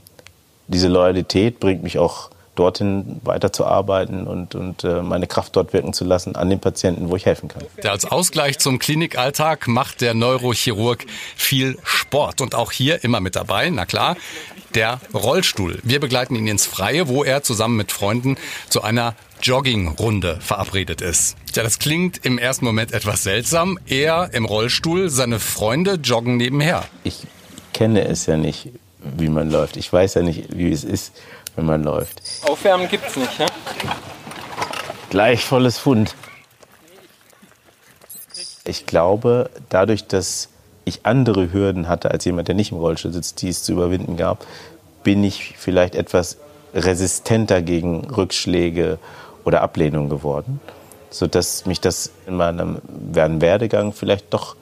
diese 0.67 0.87
Loyalität 0.87 1.59
bringt 1.59 1.83
mich 1.83 1.99
auch 1.99 2.29
dorthin 2.55 3.19
weiterzuarbeiten 3.23 4.27
und, 4.27 4.53
und 4.53 4.83
äh, 4.83 5.01
meine 5.01 5.25
Kraft 5.25 5.55
dort 5.55 5.73
wirken 5.73 5.91
zu 5.93 6.05
lassen 6.05 6.35
an 6.35 6.49
den 6.49 6.59
Patienten, 6.59 7.09
wo 7.09 7.15
ich 7.15 7.25
helfen 7.25 7.47
kann. 7.49 7.63
Der 7.81 7.91
als 7.91 8.05
Ausgleich 8.05 8.59
zum 8.59 8.77
Klinikalltag 8.77 9.67
macht 9.67 10.01
der 10.01 10.13
Neurochirurg 10.13 11.05
viel 11.35 11.79
Sport 11.83 12.41
und 12.41 12.53
auch 12.53 12.71
hier 12.71 13.03
immer 13.03 13.21
mit 13.21 13.35
dabei, 13.35 13.69
na 13.71 13.85
klar, 13.85 14.17
der 14.75 14.99
Rollstuhl. 15.13 15.79
Wir 15.83 15.99
begleiten 15.99 16.35
ihn 16.35 16.47
ins 16.47 16.65
Freie, 16.65 17.07
wo 17.07 17.23
er 17.23 17.43
zusammen 17.43 17.75
mit 17.75 17.91
Freunden 17.91 18.37
zu 18.69 18.83
einer 18.83 19.15
Joggingrunde 19.43 20.39
verabredet 20.39 21.01
ist. 21.01 21.37
Ja, 21.53 21.61
das 21.61 21.77
klingt 21.77 22.25
im 22.25 22.37
ersten 22.37 22.65
Moment 22.65 22.93
etwas 22.93 23.23
seltsam. 23.23 23.77
Er 23.85 24.33
im 24.33 24.45
Rollstuhl, 24.45 25.09
seine 25.09 25.39
Freunde 25.39 25.99
joggen 26.01 26.37
nebenher. 26.37 26.85
Ich 27.03 27.27
kenne 27.73 28.07
es 28.07 28.25
ja 28.25 28.37
nicht, 28.37 28.69
wie 28.99 29.29
man 29.29 29.51
läuft. 29.51 29.77
Ich 29.77 29.91
weiß 29.93 30.15
ja 30.15 30.21
nicht, 30.23 30.57
wie 30.57 30.71
es 30.71 30.83
ist 30.83 31.13
wenn 31.55 31.65
man 31.65 31.83
läuft. 31.83 32.21
Aufwärmen 32.43 32.87
gibt's 32.87 33.15
nicht, 33.15 33.39
ne? 33.39 33.45
Gleich 35.09 35.45
volles 35.45 35.77
Fund. 35.77 36.15
Ich 38.65 38.85
glaube, 38.85 39.49
dadurch, 39.69 40.07
dass 40.07 40.49
ich 40.85 41.05
andere 41.05 41.51
Hürden 41.53 41.87
hatte 41.87 42.11
als 42.11 42.25
jemand, 42.25 42.47
der 42.47 42.55
nicht 42.55 42.71
im 42.71 42.77
Rollstuhl 42.77 43.13
sitzt, 43.13 43.41
die 43.41 43.49
es 43.49 43.63
zu 43.63 43.73
überwinden 43.73 44.17
gab, 44.17 44.45
bin 45.03 45.23
ich 45.23 45.55
vielleicht 45.57 45.95
etwas 45.95 46.37
resistenter 46.73 47.61
gegen 47.61 48.09
Rückschläge 48.09 48.97
oder 49.43 49.61
Ablehnung 49.61 50.09
geworden, 50.09 50.59
sodass 51.09 51.65
mich 51.65 51.81
das 51.81 52.11
in 52.27 52.35
meinem 52.35 52.81
Werdegang 52.85 53.93
vielleicht 53.93 54.33
doch 54.33 54.55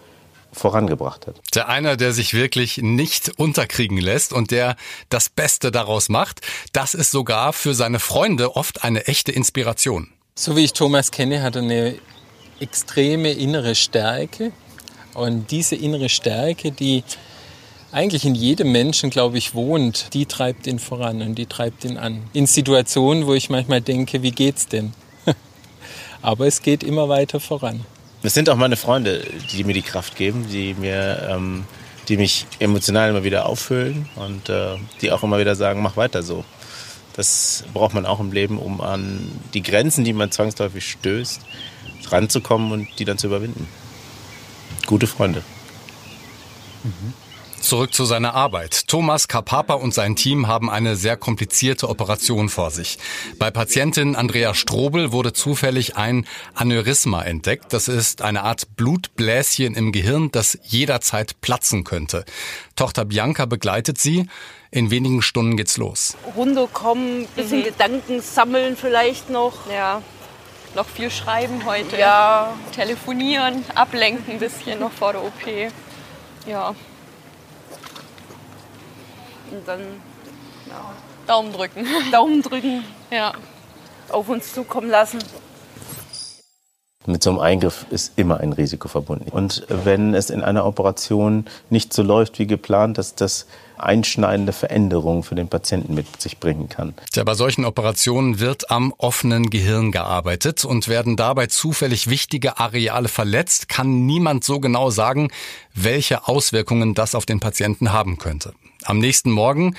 vorangebracht 0.53 1.27
hat. 1.27 1.35
Der 1.55 1.69
einer, 1.69 1.95
der 1.95 2.11
sich 2.11 2.33
wirklich 2.33 2.77
nicht 2.77 3.39
unterkriegen 3.39 3.97
lässt 3.97 4.33
und 4.33 4.51
der 4.51 4.75
das 5.09 5.29
Beste 5.29 5.71
daraus 5.71 6.09
macht, 6.09 6.41
das 6.73 6.93
ist 6.93 7.11
sogar 7.11 7.53
für 7.53 7.73
seine 7.73 7.99
Freunde 7.99 8.55
oft 8.55 8.83
eine 8.83 9.07
echte 9.07 9.31
Inspiration. 9.31 10.09
So 10.35 10.55
wie 10.55 10.65
ich 10.65 10.73
Thomas 10.73 11.11
kenne, 11.11 11.41
hat 11.41 11.55
er 11.55 11.61
eine 11.61 11.95
extreme 12.59 13.31
innere 13.31 13.75
Stärke. 13.75 14.51
Und 15.13 15.51
diese 15.51 15.75
innere 15.75 16.09
Stärke, 16.09 16.71
die 16.71 17.03
eigentlich 17.91 18.25
in 18.25 18.35
jedem 18.35 18.71
Menschen, 18.71 19.09
glaube 19.09 19.37
ich, 19.37 19.53
wohnt, 19.53 20.13
die 20.13 20.25
treibt 20.25 20.67
ihn 20.67 20.79
voran 20.79 21.21
und 21.21 21.35
die 21.35 21.45
treibt 21.45 21.83
ihn 21.83 21.97
an. 21.97 22.23
In 22.33 22.47
Situationen, 22.47 23.27
wo 23.27 23.33
ich 23.33 23.49
manchmal 23.49 23.81
denke, 23.81 24.23
wie 24.23 24.31
geht's 24.31 24.67
denn? 24.67 24.93
Aber 26.21 26.47
es 26.47 26.61
geht 26.61 26.83
immer 26.83 27.09
weiter 27.09 27.39
voran. 27.39 27.85
Es 28.23 28.33
sind 28.33 28.49
auch 28.49 28.55
meine 28.55 28.77
Freunde, 28.77 29.25
die 29.51 29.63
mir 29.63 29.73
die 29.73 29.81
Kraft 29.81 30.15
geben, 30.15 30.47
die 30.49 30.73
mir, 30.75 31.27
ähm, 31.29 31.65
die 32.07 32.17
mich 32.17 32.45
emotional 32.59 33.09
immer 33.09 33.23
wieder 33.23 33.45
auffüllen 33.47 34.07
und 34.15 34.47
äh, 34.49 34.77
die 35.01 35.11
auch 35.11 35.23
immer 35.23 35.39
wieder 35.39 35.55
sagen, 35.55 35.81
mach 35.81 35.97
weiter 35.97 36.23
so. 36.23 36.45
Das 37.15 37.65
braucht 37.73 37.93
man 37.93 38.05
auch 38.05 38.19
im 38.19 38.31
Leben, 38.31 38.57
um 38.57 38.79
an 38.79 39.31
die 39.53 39.61
Grenzen, 39.61 40.05
die 40.05 40.13
man 40.13 40.31
zwangsläufig 40.31 40.89
stößt, 40.91 41.41
ranzukommen 42.09 42.71
und 42.71 42.87
die 42.99 43.05
dann 43.05 43.17
zu 43.17 43.27
überwinden. 43.27 43.67
Gute 44.85 45.07
Freunde. 45.07 45.43
Mhm. 46.83 47.13
Zurück 47.61 47.93
zu 47.93 48.05
seiner 48.05 48.33
Arbeit. 48.33 48.87
Thomas 48.87 49.27
Kapapa 49.27 49.75
und 49.75 49.93
sein 49.93 50.15
Team 50.15 50.47
haben 50.47 50.69
eine 50.69 50.95
sehr 50.95 51.15
komplizierte 51.15 51.89
Operation 51.89 52.49
vor 52.49 52.71
sich. 52.71 52.97
Bei 53.37 53.51
Patientin 53.51 54.15
Andrea 54.15 54.53
Strobel 54.53 55.11
wurde 55.11 55.31
zufällig 55.31 55.95
ein 55.95 56.25
Aneurysma 56.55 57.21
entdeckt. 57.21 57.71
Das 57.71 57.87
ist 57.87 58.23
eine 58.23 58.43
Art 58.43 58.75
Blutbläschen 58.75 59.75
im 59.75 59.91
Gehirn, 59.91 60.31
das 60.31 60.57
jederzeit 60.63 61.39
platzen 61.41 61.83
könnte. 61.83 62.25
Tochter 62.75 63.05
Bianca 63.05 63.45
begleitet 63.45 63.99
sie. 63.99 64.27
In 64.71 64.89
wenigen 64.89 65.21
Stunden 65.21 65.55
geht's 65.55 65.77
los. 65.77 66.17
Runterkommen, 66.35 67.27
bisschen 67.35 67.59
mhm. 67.59 67.65
Gedanken 67.65 68.21
sammeln 68.21 68.75
vielleicht 68.75 69.29
noch. 69.29 69.69
Ja, 69.71 70.01
noch 70.75 70.87
viel 70.87 71.11
schreiben 71.11 71.65
heute. 71.65 71.97
Ja. 71.97 72.53
Telefonieren, 72.75 73.63
ablenken 73.75 74.33
ein 74.33 74.39
bisschen 74.39 74.79
noch 74.79 74.91
vor 74.91 75.13
der 75.13 75.23
OP. 75.23 75.71
Ja. 76.47 76.73
Und 79.51 79.67
dann 79.67 79.81
ja. 80.67 80.93
Daumen 81.27 81.53
drücken. 81.53 81.85
Daumen 82.11 82.41
drücken. 82.41 82.83
Ja. 83.11 83.33
Auf 84.09 84.29
uns 84.29 84.53
zukommen 84.53 84.89
lassen. 84.89 85.19
Mit 87.07 87.23
so 87.23 87.31
einem 87.31 87.39
Eingriff 87.39 87.87
ist 87.89 88.13
immer 88.17 88.41
ein 88.41 88.53
Risiko 88.53 88.87
verbunden. 88.87 89.29
Und 89.31 89.65
wenn 89.67 90.13
es 90.13 90.29
in 90.29 90.43
einer 90.43 90.65
Operation 90.65 91.45
nicht 91.71 91.93
so 91.93 92.03
läuft 92.03 92.37
wie 92.37 92.45
geplant, 92.45 92.99
dass 92.99 93.15
das 93.15 93.47
einschneidende 93.77 94.53
Veränderungen 94.53 95.23
für 95.23 95.33
den 95.33 95.47
Patienten 95.47 95.95
mit 95.95 96.21
sich 96.21 96.37
bringen 96.39 96.69
kann. 96.69 96.93
Ja, 97.15 97.23
bei 97.23 97.33
solchen 97.33 97.65
Operationen 97.65 98.39
wird 98.39 98.69
am 98.69 98.93
offenen 98.99 99.49
Gehirn 99.49 99.91
gearbeitet 99.91 100.63
und 100.63 100.87
werden 100.87 101.15
dabei 101.15 101.47
zufällig 101.47 102.07
wichtige 102.07 102.59
Areale 102.59 103.07
verletzt, 103.07 103.67
kann 103.67 104.05
niemand 104.05 104.43
so 104.43 104.59
genau 104.59 104.91
sagen, 104.91 105.31
welche 105.73 106.27
Auswirkungen 106.27 106.93
das 106.93 107.15
auf 107.15 107.25
den 107.25 107.39
Patienten 107.39 107.91
haben 107.91 108.19
könnte. 108.19 108.53
Am 108.83 108.99
nächsten 108.99 109.31
Morgen 109.31 109.75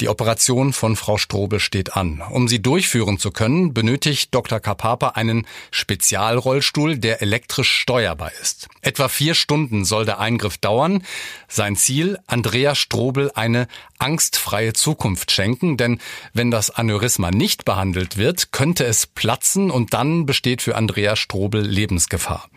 die 0.00 0.10
Operation 0.10 0.74
von 0.74 0.94
Frau 0.94 1.16
Strobel 1.16 1.58
steht 1.58 1.96
an. 1.96 2.22
Um 2.30 2.48
sie 2.48 2.60
durchführen 2.60 3.18
zu 3.18 3.30
können, 3.30 3.72
benötigt 3.72 4.34
Dr. 4.34 4.60
Kapapa 4.60 5.10
einen 5.10 5.46
Spezialrollstuhl, 5.70 6.98
der 6.98 7.22
elektrisch 7.22 7.70
steuerbar 7.70 8.30
ist. 8.42 8.68
Etwa 8.82 9.08
vier 9.08 9.34
Stunden 9.34 9.86
soll 9.86 10.04
der 10.04 10.18
Eingriff 10.18 10.58
dauern. 10.58 11.02
Sein 11.48 11.76
Ziel, 11.76 12.18
Andrea 12.26 12.74
Strobel 12.74 13.30
eine 13.34 13.68
angstfreie 13.98 14.74
Zukunft 14.74 15.30
schenken, 15.30 15.78
denn 15.78 15.98
wenn 16.34 16.50
das 16.50 16.68
Aneurysma 16.68 17.30
nicht 17.30 17.64
behandelt 17.64 18.18
wird, 18.18 18.52
könnte 18.52 18.84
es 18.84 19.06
platzen 19.06 19.70
und 19.70 19.94
dann 19.94 20.26
besteht 20.26 20.60
für 20.60 20.76
Andrea 20.76 21.16
Strobel 21.16 21.62
Lebensgefahr. 21.62 22.50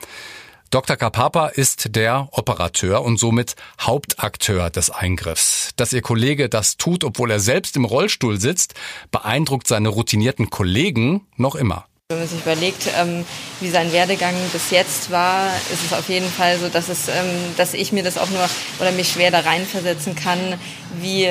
Dr. 0.71 0.97
Kapapa 0.97 1.47
ist 1.47 1.95
der 1.95 2.29
Operateur 2.31 3.01
und 3.01 3.17
somit 3.17 3.55
Hauptakteur 3.81 4.69
des 4.69 4.91
Eingriffs. 4.91 5.71
Dass 5.77 5.93
Ihr 5.93 6.03
Kollege 6.03 6.47
das 6.47 6.77
tut, 6.77 7.03
obwohl 7.03 7.31
er 7.31 7.39
selbst 7.39 7.75
im 7.75 7.85
Rollstuhl 7.85 8.39
sitzt, 8.39 8.75
beeindruckt 9.09 9.65
seine 9.65 9.89
routinierten 9.89 10.51
Kollegen 10.51 11.25
noch 11.37 11.55
immer. 11.55 11.85
Wenn 12.09 12.19
man 12.19 12.27
sich 12.27 12.41
überlegt, 12.41 12.87
ähm, 12.99 13.25
wie 13.61 13.69
sein 13.71 13.91
Werdegang 13.91 14.35
bis 14.53 14.69
jetzt 14.69 15.09
war, 15.09 15.47
ist 15.73 15.85
es 15.85 15.93
auf 15.93 16.07
jeden 16.07 16.29
Fall 16.29 16.59
so, 16.59 16.69
dass, 16.69 16.87
es, 16.87 17.07
ähm, 17.07 17.55
dass 17.57 17.73
ich 17.73 17.91
mir 17.91 18.03
das 18.03 18.19
auch 18.19 18.29
nur 18.29 18.47
oder 18.79 18.91
mich 18.91 19.11
schwer 19.11 19.31
da 19.31 19.39
reinversetzen 19.39 20.15
kann, 20.15 20.59
wie 21.01 21.29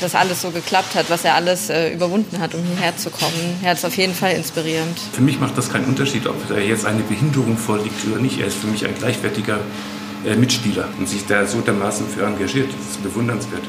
das 0.00 0.14
alles 0.14 0.42
so 0.42 0.50
geklappt 0.50 0.94
hat, 0.94 1.10
was 1.10 1.24
er 1.24 1.34
alles 1.34 1.70
äh, 1.70 1.92
überwunden 1.92 2.38
hat, 2.38 2.54
um 2.54 2.62
hierher 2.64 2.96
zu 2.96 3.10
kommen. 3.10 3.60
Er 3.62 3.72
ist 3.72 3.84
auf 3.84 3.96
jeden 3.96 4.14
Fall 4.14 4.32
inspirierend. 4.32 4.98
Für 5.12 5.22
mich 5.22 5.40
macht 5.40 5.56
das 5.56 5.70
keinen 5.70 5.86
Unterschied, 5.86 6.26
ob 6.26 6.36
da 6.48 6.58
jetzt 6.58 6.84
eine 6.84 7.02
Behinderung 7.02 7.56
vorliegt 7.56 8.06
oder 8.10 8.20
nicht. 8.20 8.40
Er 8.40 8.46
ist 8.46 8.56
für 8.56 8.68
mich 8.68 8.86
ein 8.86 8.94
gleichwertiger 8.94 9.60
äh, 10.24 10.36
Mitspieler 10.36 10.88
und 10.98 11.08
sich 11.08 11.26
da 11.26 11.46
so 11.46 11.60
dermaßen 11.60 12.08
für 12.08 12.24
engagiert. 12.24 12.70
Das 12.72 12.96
ist 12.96 13.02
bewundernswert. 13.02 13.62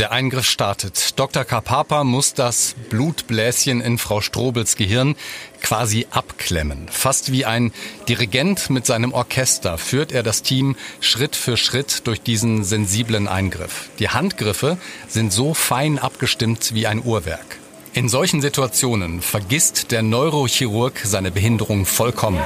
Der 0.00 0.12
Eingriff 0.12 0.46
startet. 0.46 1.18
Dr. 1.18 1.44
Kapapa 1.44 2.04
muss 2.04 2.32
das 2.32 2.74
Blutbläschen 2.88 3.82
in 3.82 3.98
Frau 3.98 4.22
Strobels 4.22 4.76
Gehirn 4.76 5.14
quasi 5.60 6.06
abklemmen. 6.10 6.88
Fast 6.90 7.32
wie 7.32 7.44
ein 7.44 7.70
Dirigent 8.08 8.70
mit 8.70 8.86
seinem 8.86 9.12
Orchester 9.12 9.76
führt 9.76 10.10
er 10.10 10.22
das 10.22 10.40
Team 10.40 10.74
Schritt 11.02 11.36
für 11.36 11.58
Schritt 11.58 12.06
durch 12.06 12.22
diesen 12.22 12.64
sensiblen 12.64 13.28
Eingriff. 13.28 13.90
Die 13.98 14.08
Handgriffe 14.08 14.78
sind 15.06 15.34
so 15.34 15.52
fein 15.52 15.98
abgestimmt 15.98 16.72
wie 16.72 16.86
ein 16.86 17.04
Uhrwerk. 17.04 17.58
In 17.92 18.08
solchen 18.08 18.40
Situationen 18.40 19.20
vergisst 19.20 19.90
der 19.90 20.00
Neurochirurg 20.00 20.98
seine 21.04 21.30
Behinderung 21.30 21.84
vollkommen. 21.84 22.40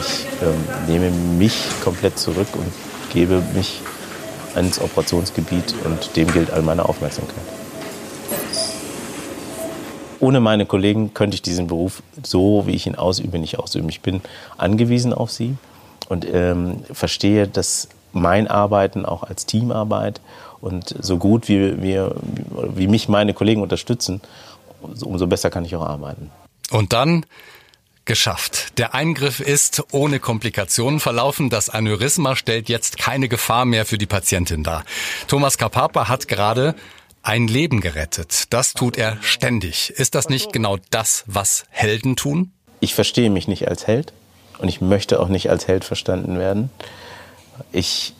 Ich 0.00 0.24
ähm, 0.42 0.64
nehme 0.88 1.10
mich 1.10 1.54
komplett 1.82 2.18
zurück 2.18 2.48
und 2.54 2.72
gebe 3.12 3.42
mich 3.52 3.82
ins 4.56 4.80
Operationsgebiet 4.80 5.74
und 5.84 6.16
dem 6.16 6.32
gilt 6.32 6.50
all 6.50 6.62
meine 6.62 6.88
Aufmerksamkeit. 6.88 7.44
Ohne 10.20 10.40
meine 10.40 10.64
Kollegen 10.64 11.12
könnte 11.12 11.34
ich 11.34 11.42
diesen 11.42 11.66
Beruf 11.66 12.02
so, 12.22 12.66
wie 12.66 12.72
ich 12.72 12.86
ihn 12.86 12.94
ausübe, 12.94 13.38
nicht 13.38 13.58
ausüben. 13.58 13.88
Ich 13.88 14.00
bin 14.00 14.22
angewiesen 14.56 15.12
auf 15.12 15.30
sie 15.30 15.56
und 16.08 16.26
ähm, 16.32 16.82
verstehe, 16.90 17.46
dass 17.46 17.88
mein 18.12 18.48
Arbeiten 18.48 19.04
auch 19.04 19.24
als 19.24 19.44
Teamarbeit 19.44 20.20
und 20.60 20.94
so 21.00 21.18
gut 21.18 21.48
wie, 21.48 21.82
wir, 21.82 22.14
wie 22.74 22.86
mich 22.86 23.08
meine 23.08 23.34
Kollegen 23.34 23.60
unterstützen, 23.60 24.22
umso 24.80 25.26
besser 25.26 25.50
kann 25.50 25.64
ich 25.64 25.76
auch 25.76 25.86
arbeiten. 25.86 26.30
Und 26.70 26.92
dann 26.92 27.26
geschafft. 28.04 28.78
Der 28.78 28.94
Eingriff 28.94 29.40
ist 29.40 29.82
ohne 29.92 30.20
Komplikationen 30.20 31.00
verlaufen. 31.00 31.50
Das 31.50 31.68
Aneurysma 31.70 32.36
stellt 32.36 32.68
jetzt 32.68 32.98
keine 32.98 33.28
Gefahr 33.28 33.64
mehr 33.64 33.86
für 33.86 33.98
die 33.98 34.06
Patientin 34.06 34.62
dar. 34.62 34.84
Thomas 35.26 35.58
Kapapa 35.58 36.08
hat 36.08 36.28
gerade 36.28 36.74
ein 37.22 37.48
Leben 37.48 37.80
gerettet. 37.80 38.52
Das 38.52 38.74
tut 38.74 38.98
er 38.98 39.16
ständig. 39.22 39.90
Ist 39.90 40.14
das 40.14 40.28
nicht 40.28 40.52
genau 40.52 40.76
das, 40.90 41.24
was 41.26 41.64
Helden 41.70 42.16
tun? 42.16 42.52
Ich 42.80 42.94
verstehe 42.94 43.30
mich 43.30 43.48
nicht 43.48 43.66
als 43.68 43.86
Held 43.86 44.12
und 44.58 44.68
ich 44.68 44.80
möchte 44.80 45.20
auch 45.20 45.28
nicht 45.28 45.48
als 45.48 45.66
Held 45.66 45.84
verstanden 45.84 46.38
werden. 46.38 46.70
Ich 47.72 48.14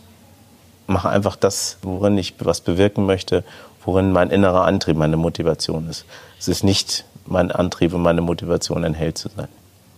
mache 0.87 1.09
einfach 1.11 1.37
das, 1.37 1.79
worin 1.83 2.17
ich 2.17 2.35
was 2.39 2.63
bewirken 2.63 3.05
möchte, 3.05 3.45
worin 3.85 4.13
mein 4.13 4.31
innerer 4.31 4.65
Antrieb, 4.65 4.97
meine 4.97 5.17
Motivation 5.17 5.89
ist. 5.89 6.07
Es 6.39 6.49
ist 6.49 6.65
nicht 6.65 7.05
mein 7.27 7.53
Antrieb 7.53 7.93
und 7.93 8.03
meine 8.03 8.21
Motivation, 8.21 8.85
ein 8.85 8.95
Held 8.95 9.19
zu 9.19 9.29
sein. 9.29 9.49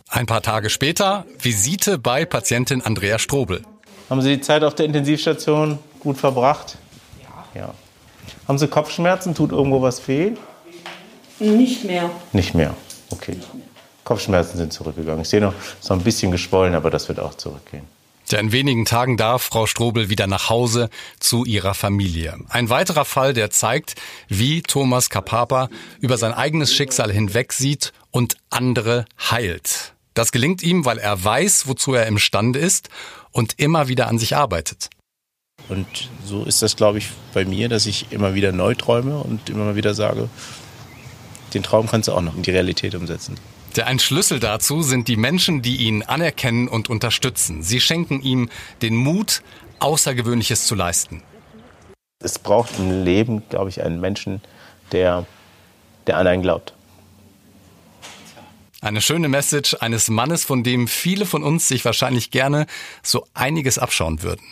Ein 0.09 0.27
paar 0.27 0.42
Tage 0.42 0.71
später 0.71 1.27
Visite 1.40 1.99
bei 1.99 2.25
Patientin 2.25 2.81
Andrea 2.83 3.19
Strobel. 3.19 3.62
Haben 4.09 4.23
Sie 4.23 4.37
die 4.37 4.40
Zeit 4.40 4.62
auf 4.62 4.75
der 4.75 4.87
Intensivstation 4.87 5.79
gut 6.01 6.16
verbracht? 6.16 6.79
Ja. 7.23 7.61
ja. 7.61 7.75
Haben 8.47 8.59
Sie 8.59 8.69
Kopfschmerzen? 8.69 9.35
Tut 9.35 9.51
irgendwo 9.51 9.83
was 9.83 10.07
weh? 10.07 10.33
Nicht 11.40 11.85
mehr. 11.85 12.11
Nicht 12.33 12.55
mehr. 12.55 12.75
Okay. 13.11 13.37
Kopfschmerzen 14.05 14.57
sind 14.57 14.73
zurückgegangen. 14.73 15.23
Ich 15.23 15.29
sehe 15.29 15.40
noch, 15.40 15.53
es 15.59 15.85
ist 15.85 15.90
noch 15.90 15.97
ein 15.97 16.05
bisschen 16.05 16.31
geschwollen, 16.31 16.75
aber 16.75 16.90
das 16.90 17.09
wird 17.09 17.19
auch 17.19 17.35
zurückgehen. 17.35 17.83
Ja, 18.29 18.38
in 18.40 18.53
wenigen 18.53 18.85
Tagen 18.85 19.16
darf 19.16 19.42
Frau 19.42 19.66
Strobel 19.66 20.09
wieder 20.09 20.27
nach 20.27 20.49
Hause 20.49 20.88
zu 21.21 21.45
ihrer 21.45 21.75
Familie. 21.75 22.37
Ein 22.49 22.71
weiterer 22.71 23.05
Fall, 23.05 23.35
der 23.35 23.51
zeigt, 23.51 23.95
wie 24.29 24.62
Thomas 24.62 25.11
Kapapa 25.11 25.69
über 26.01 26.19
sein 26.19 26.33
eigenes 26.33 26.73
Schicksal 26.73 27.12
hinwegsieht 27.12 27.92
und 28.11 28.37
andere 28.51 29.05
heilt. 29.31 29.92
Das 30.16 30.33
gelingt 30.33 30.62
ihm, 30.62 30.87
weil 30.87 30.96
er 30.96 31.22
weiß, 31.22 31.68
wozu 31.68 31.92
er 31.92 32.07
imstande 32.07 32.59
ist 32.59 32.88
und 33.33 33.61
immer 33.61 33.87
wieder 33.87 34.09
an 34.09 34.18
sich 34.18 34.35
arbeitet. 34.35 34.88
Und 35.68 35.87
so 36.24 36.44
ist 36.44 36.62
das, 36.62 36.74
glaube 36.74 36.96
ich, 36.96 37.09
bei 37.35 37.44
mir, 37.44 37.68
dass 37.68 37.85
ich 37.85 38.12
immer 38.12 38.35
wieder 38.35 38.50
neu 38.50 38.74
träume 38.74 39.18
und 39.18 39.50
immer 39.50 39.64
mal 39.64 39.76
wieder 39.76 39.92
sage, 39.92 40.31
den 41.52 41.62
Traum 41.62 41.87
kannst 41.87 42.09
du 42.09 42.12
auch 42.12 42.22
noch 42.22 42.35
in 42.35 42.42
die 42.42 42.50
Realität 42.50 42.94
umsetzen. 42.94 43.37
Der 43.76 43.88
ein 43.88 43.98
Schlüssel 43.98 44.40
dazu 44.40 44.81
sind 44.81 45.07
die 45.09 45.18
Menschen, 45.18 45.61
die 45.61 45.76
ihn 45.76 46.02
anerkennen 46.02 46.68
und 46.68 46.88
unterstützen. 46.88 47.62
Sie 47.62 47.79
schenken 47.79 48.22
ihm 48.22 48.48
den 48.81 48.96
Mut, 48.96 49.42
Außergewöhnliches 49.81 50.66
zu 50.66 50.74
leisten. 50.74 51.22
Es 52.24 52.38
braucht 52.38 52.79
im 52.79 53.05
Leben, 53.05 53.42
glaube 53.50 53.68
ich, 53.68 53.83
einen 53.83 54.00
Menschen, 54.00 54.40
der, 54.92 55.26
der 56.07 56.16
an 56.16 56.26
einen 56.26 56.40
glaubt. 56.40 56.72
Eine 58.83 59.01
schöne 59.01 59.29
Message 59.29 59.75
eines 59.81 60.09
Mannes, 60.11 60.45
von 60.45 60.62
dem 60.62 60.87
viele 60.87 61.25
von 61.25 61.43
uns 61.43 61.67
sich 61.67 61.85
wahrscheinlich 61.85 62.31
gerne 62.31 62.67
so 63.03 63.27
einiges 63.33 63.79
abschauen 63.79 64.23
würden. 64.23 64.45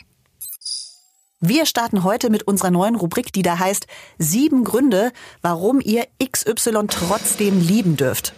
Wir 1.41 1.67
starten 1.67 2.05
heute 2.05 2.31
mit 2.31 2.45
unserer 2.45 2.71
neuen 2.71 2.95
Rubrik, 2.95 3.33
die 3.35 3.43
da 3.43 3.59
heißt 3.59 3.87
Sieben 4.17 4.65
Gründe, 4.65 5.13
warum 5.43 5.81
ihr 5.81 6.07
XY 6.25 6.87
trotzdem 6.89 7.61
lieben 7.61 7.99
dürft. 7.99 8.35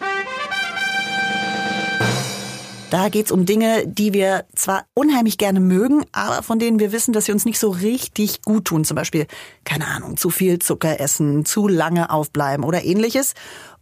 Da 2.90 3.08
geht's 3.08 3.30
um 3.30 3.46
Dinge, 3.46 3.86
die 3.86 4.12
wir 4.12 4.44
zwar 4.54 4.86
unheimlich 4.94 5.38
gerne 5.38 5.60
mögen, 5.60 6.04
aber 6.12 6.42
von 6.42 6.58
denen 6.58 6.80
wir 6.80 6.92
wissen, 6.92 7.12
dass 7.12 7.26
sie 7.26 7.32
uns 7.32 7.44
nicht 7.44 7.58
so 7.58 7.70
richtig 7.70 8.42
gut 8.42 8.64
tun. 8.66 8.84
Zum 8.84 8.94
Beispiel, 8.94 9.26
keine 9.64 9.86
Ahnung, 9.86 10.16
zu 10.16 10.30
viel 10.30 10.58
Zucker 10.60 10.98
essen, 10.98 11.44
zu 11.44 11.68
lange 11.68 12.10
aufbleiben 12.10 12.64
oder 12.64 12.84
ähnliches. 12.84 13.34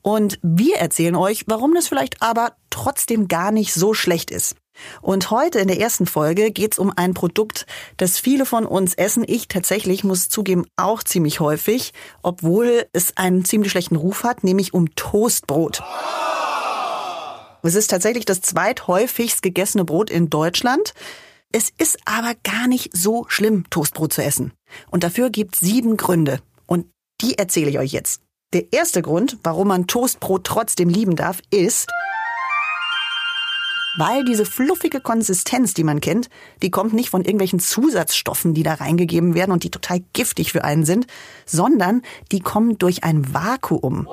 Und 0.05 0.39
wir 0.43 0.77
erzählen 0.77 1.17
euch, 1.17 1.45
warum 1.47 1.73
das 1.73 1.89
vielleicht 1.89 2.21
aber 2.21 2.57
trotzdem 2.69 3.27
gar 3.27 3.51
nicht 3.51 3.73
so 3.73 3.95
schlecht 3.95 4.31
ist. 4.31 4.55
Und 5.01 5.31
heute 5.31 5.61
in 5.61 5.69
der 5.69 5.81
ersten 5.81 6.05
Folge 6.05 6.51
geht's 6.51 6.79
um 6.79 6.93
ein 6.95 7.15
Produkt, 7.15 7.65
das 7.97 8.19
viele 8.19 8.45
von 8.45 8.67
uns 8.67 8.93
essen. 8.93 9.25
Ich 9.27 9.49
tatsächlich 9.49 10.05
muss 10.05 10.29
zugeben 10.29 10.67
auch 10.77 11.03
ziemlich 11.03 11.41
häufig, 11.41 11.95
obwohl 12.23 12.85
es 12.93 13.17
einen 13.17 13.47
ziemlich 13.47 13.73
schlechten 13.73 13.97
Ruf 13.97 14.25
hat, 14.25 14.45
nämlich 14.45 14.75
um 14.75 14.95
Toastbrot. 14.95 15.83
Es 17.63 17.75
ist 17.75 17.89
tatsächlich 17.89 18.27
das 18.27 18.43
zweithäufigst 18.43 19.41
gegessene 19.41 19.87
Brot 19.87 20.11
in 20.11 20.29
Deutschland. 20.29 20.93
Es 21.51 21.73
ist 21.79 21.97
aber 22.05 22.35
gar 22.43 22.69
nicht 22.69 22.95
so 22.95 23.25
schlimm, 23.29 23.65
Toastbrot 23.71 24.13
zu 24.13 24.23
essen. 24.23 24.53
Und 24.91 25.03
dafür 25.03 25.31
gibt 25.31 25.55
es 25.55 25.61
sieben 25.61 25.97
Gründe. 25.97 26.41
Und 26.67 26.89
die 27.23 27.39
erzähle 27.39 27.71
ich 27.71 27.79
euch 27.79 27.93
jetzt. 27.93 28.21
Der 28.55 28.73
erste 28.73 29.03
Grund, 29.03 29.39
warum 29.43 29.67
man 29.67 29.89
Toastbrot 29.89 30.45
trotzdem 30.45 30.89
lieben 30.89 31.17
darf, 31.17 31.41
ist, 31.51 31.89
weil 33.99 34.25
diese 34.25 34.45
fluffige 34.45 35.01
Konsistenz, 35.01 35.75
die 35.75 35.83
man 35.83 36.01
kennt, 36.01 36.29
die 36.63 36.71
kommt 36.71 36.93
nicht 36.93 37.11
von 37.11 37.23
irgendwelchen 37.23 37.59
Zusatzstoffen, 37.59 38.55
die 38.55 38.63
da 38.63 38.75
reingegeben 38.75 39.35
werden 39.35 39.51
und 39.51 39.65
die 39.65 39.73
total 39.73 40.05
giftig 40.13 40.53
für 40.53 40.63
einen 40.63 40.85
sind, 40.85 41.09
sondern 41.47 42.03
die 42.31 42.39
kommen 42.39 42.79
durch 42.79 43.03
ein 43.03 43.35
Vakuum. 43.35 44.09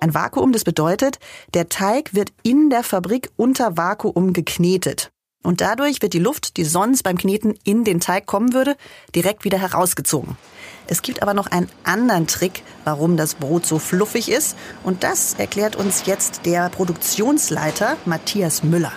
Ein 0.00 0.14
Vakuum, 0.14 0.52
das 0.52 0.64
bedeutet, 0.64 1.18
der 1.52 1.68
Teig 1.68 2.14
wird 2.14 2.32
in 2.42 2.70
der 2.70 2.82
Fabrik 2.82 3.30
unter 3.36 3.76
Vakuum 3.76 4.32
geknetet. 4.32 5.13
Und 5.44 5.60
dadurch 5.60 6.00
wird 6.00 6.14
die 6.14 6.18
Luft, 6.18 6.56
die 6.56 6.64
sonst 6.64 7.02
beim 7.02 7.18
Kneten 7.18 7.54
in 7.64 7.84
den 7.84 8.00
Teig 8.00 8.24
kommen 8.24 8.54
würde, 8.54 8.76
direkt 9.14 9.44
wieder 9.44 9.58
herausgezogen. 9.58 10.38
Es 10.86 11.02
gibt 11.02 11.22
aber 11.22 11.34
noch 11.34 11.46
einen 11.46 11.68
anderen 11.84 12.26
Trick, 12.26 12.62
warum 12.84 13.18
das 13.18 13.34
Brot 13.34 13.66
so 13.66 13.78
fluffig 13.78 14.30
ist. 14.30 14.56
Und 14.82 15.04
das 15.04 15.34
erklärt 15.34 15.76
uns 15.76 16.06
jetzt 16.06 16.46
der 16.46 16.70
Produktionsleiter 16.70 17.98
Matthias 18.06 18.62
Müller. 18.62 18.92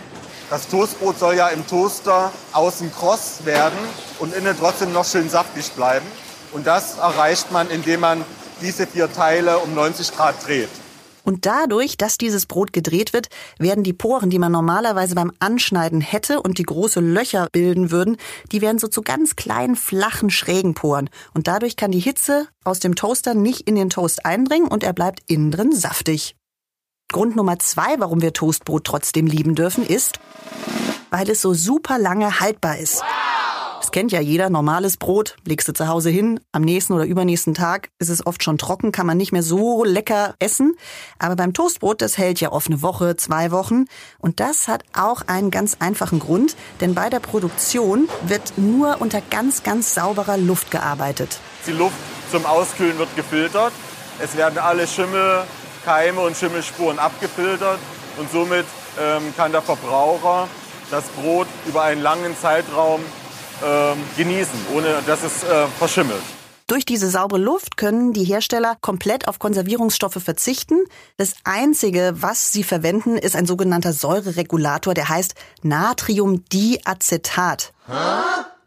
Das 0.50 0.70
Toastbrot 0.70 1.20
soll 1.20 1.36
ja 1.36 1.50
im 1.50 1.68
Toaster 1.68 2.32
außen 2.54 2.94
kross 2.94 3.44
werden 3.44 3.78
und 4.20 4.34
innen 4.34 4.56
trotzdem 4.58 4.94
noch 4.94 5.06
schön 5.06 5.30
saftig 5.30 5.70
bleiben. 5.74 6.06
Und 6.54 6.66
das 6.66 6.98
erreicht 6.98 7.52
man, 7.52 7.70
indem 7.70 8.00
man 8.00 8.24
diese 8.62 8.88
vier 8.88 9.12
Teile 9.12 9.60
um 9.60 9.76
90 9.76 10.16
Grad 10.16 10.48
dreht. 10.48 10.70
Und 11.28 11.46
dadurch, 11.46 11.98
dass 11.98 12.18
dieses 12.18 12.46
Brot 12.46 12.72
gedreht 12.72 13.12
wird, 13.12 13.28
werden 13.60 13.84
die 13.84 13.92
Poren, 13.92 14.30
die 14.30 14.40
man 14.40 14.54
normalerweise 14.54 15.14
beim 15.14 15.34
Anschneiden 15.40 16.00
hätte 16.00 16.42
und 16.42 16.58
die 16.58 16.64
große 16.64 17.02
Löcher 17.02 17.50
bilden 17.52 17.92
würden, 17.92 18.16
die 18.54 18.62
werden 18.62 18.80
so 18.80 18.88
zu 18.88 19.02
ganz 19.02 19.36
kleinen, 19.36 19.76
flachen, 19.76 20.30
schrägen 20.30 20.74
Poren. 20.74 21.10
Und 21.34 21.50
dadurch 21.50 21.76
kann 21.76 21.92
die 21.92 22.00
Hitze 22.00 22.48
aus 22.64 22.80
dem 22.80 22.96
Toaster 22.96 23.34
nicht 23.34 23.68
in 23.68 23.76
den 23.76 23.90
Toast 23.90 24.26
eindringen 24.26 24.70
und 24.70 24.86
er 24.86 24.94
bleibt 24.94 25.20
innen 25.28 25.52
drin 25.52 25.74
saftig. 25.74 26.38
Grund 27.12 27.36
Nummer 27.36 27.60
zwei, 27.60 28.00
warum 28.00 28.22
wir 28.22 28.32
Toastbrot 28.32 28.86
trotzdem 28.86 29.28
lieben 29.28 29.54
dürfen, 29.54 29.86
ist, 29.86 30.22
weil 31.10 31.30
es 31.30 31.42
so 31.42 31.54
super 31.54 32.00
lange 32.00 32.40
haltbar 32.40 32.78
ist. 32.78 33.04
Das 33.88 33.94
kennt 33.94 34.12
ja 34.12 34.20
jeder, 34.20 34.50
normales 34.50 34.98
Brot, 34.98 35.38
legst 35.46 35.70
du 35.70 35.72
zu 35.72 35.88
Hause 35.88 36.10
hin, 36.10 36.42
am 36.52 36.62
nächsten 36.62 36.92
oder 36.92 37.06
übernächsten 37.06 37.54
Tag 37.54 37.88
ist 38.00 38.10
es 38.10 38.28
oft 38.28 38.44
schon 38.44 38.58
trocken, 38.58 38.92
kann 38.92 39.08
man 39.08 39.16
nicht 39.16 39.32
mehr 39.32 39.44
so 39.44 39.86
lecker 39.86 40.36
essen. 40.40 40.76
Aber 41.20 41.38
beim 41.38 41.54
Toastbrot, 41.54 42.02
das 42.02 42.18
hält 42.18 42.42
ja 42.42 42.52
oft 42.52 42.68
eine 42.68 42.82
Woche, 42.82 43.16
zwei 43.16 43.50
Wochen. 43.52 43.86
Und 44.20 44.42
das 44.42 44.68
hat 44.68 44.84
auch 44.94 45.22
einen 45.28 45.52
ganz 45.52 45.78
einfachen 45.80 46.20
Grund, 46.20 46.58
denn 46.82 46.96
bei 46.96 47.10
der 47.10 47.22
Produktion 47.22 48.10
wird 48.24 48.58
nur 48.58 49.00
unter 49.00 49.22
ganz, 49.22 49.64
ganz 49.64 49.94
sauberer 49.94 50.36
Luft 50.36 50.70
gearbeitet. 50.70 51.40
Die 51.66 51.72
Luft 51.72 51.96
zum 52.30 52.46
Auskühlen 52.46 52.98
wird 52.98 53.16
gefiltert. 53.16 53.72
Es 54.20 54.36
werden 54.36 54.58
alle 54.58 54.86
Schimmel, 54.86 55.46
Keime 55.86 56.20
und 56.20 56.36
Schimmelspuren 56.36 57.00
abgefiltert 57.00 57.80
und 58.18 58.30
somit 58.34 58.66
ähm, 59.00 59.34
kann 59.38 59.54
der 59.54 59.62
Verbraucher 59.62 60.50
das 60.92 61.06
Brot 61.06 61.48
über 61.66 61.84
einen 61.84 62.02
langen 62.02 62.38
Zeitraum 62.38 63.00
genießen, 64.16 64.60
ohne 64.74 65.02
dass 65.06 65.24
es 65.24 65.44
äh, 65.44 65.68
verschimmelt. 65.80 66.22
Durch 66.68 66.84
diese 66.84 67.10
saubere 67.10 67.40
Luft 67.40 67.78
können 67.78 68.12
die 68.12 68.26
Hersteller 68.26 68.76
komplett 68.82 69.30
auf 69.30 69.40
Konservierungsstoffe 69.40 70.22
verzichten. 70.22 70.76
Das 71.16 71.36
Einzige, 71.46 72.16
was 72.18 72.52
sie 72.52 72.64
verwenden, 72.64 73.18
ist 73.18 73.38
ein 73.38 73.46
sogenannter 73.46 73.94
Säureregulator, 73.94 74.94
der 74.94 75.08
heißt 75.08 75.36
Natriumdiacetat. 75.64 77.72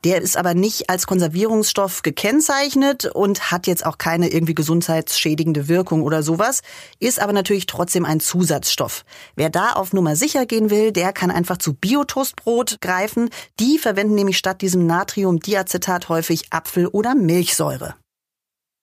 Der 0.04 0.22
ist 0.22 0.38
aber 0.38 0.54
nicht 0.54 0.88
als 0.88 1.06
Konservierungsstoff 1.06 2.02
gekennzeichnet 2.02 3.04
und 3.04 3.50
hat 3.50 3.66
jetzt 3.66 3.84
auch 3.84 3.98
keine 3.98 4.28
irgendwie 4.28 4.54
gesundheitsschädigende 4.54 5.68
Wirkung 5.68 6.02
oder 6.02 6.22
sowas, 6.22 6.62
ist 7.00 7.20
aber 7.20 7.34
natürlich 7.34 7.66
trotzdem 7.66 8.06
ein 8.06 8.18
Zusatzstoff. 8.18 9.04
Wer 9.36 9.50
da 9.50 9.72
auf 9.72 9.92
Nummer 9.92 10.16
sicher 10.16 10.46
gehen 10.46 10.70
will, 10.70 10.90
der 10.90 11.12
kann 11.12 11.30
einfach 11.30 11.58
zu 11.58 11.74
Biotoastbrot 11.74 12.80
greifen. 12.80 13.28
Die 13.58 13.78
verwenden 13.78 14.14
nämlich 14.14 14.38
statt 14.38 14.62
diesem 14.62 14.86
Natriumdiacetat 14.86 16.08
häufig 16.08 16.46
Apfel- 16.50 16.88
oder 16.88 17.14
Milchsäure. 17.14 17.94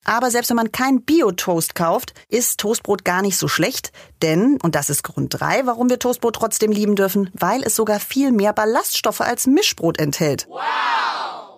Aber 0.03 0.31
selbst 0.31 0.49
wenn 0.49 0.57
man 0.57 0.71
kein 0.71 1.01
Bio-Toast 1.01 1.75
kauft, 1.75 2.13
ist 2.29 2.59
Toastbrot 2.59 3.03
gar 3.03 3.21
nicht 3.21 3.37
so 3.37 3.47
schlecht. 3.47 3.91
Denn, 4.21 4.57
und 4.63 4.75
das 4.75 4.89
ist 4.89 5.03
Grund 5.03 5.37
drei, 5.37 5.65
warum 5.65 5.89
wir 5.89 5.99
Toastbrot 5.99 6.35
trotzdem 6.35 6.71
lieben 6.71 6.95
dürfen, 6.95 7.29
weil 7.33 7.63
es 7.63 7.75
sogar 7.75 7.99
viel 7.99 8.31
mehr 8.31 8.53
Ballaststoffe 8.53 9.21
als 9.21 9.47
Mischbrot 9.47 9.99
enthält. 9.99 10.47
Wow! 10.49 10.61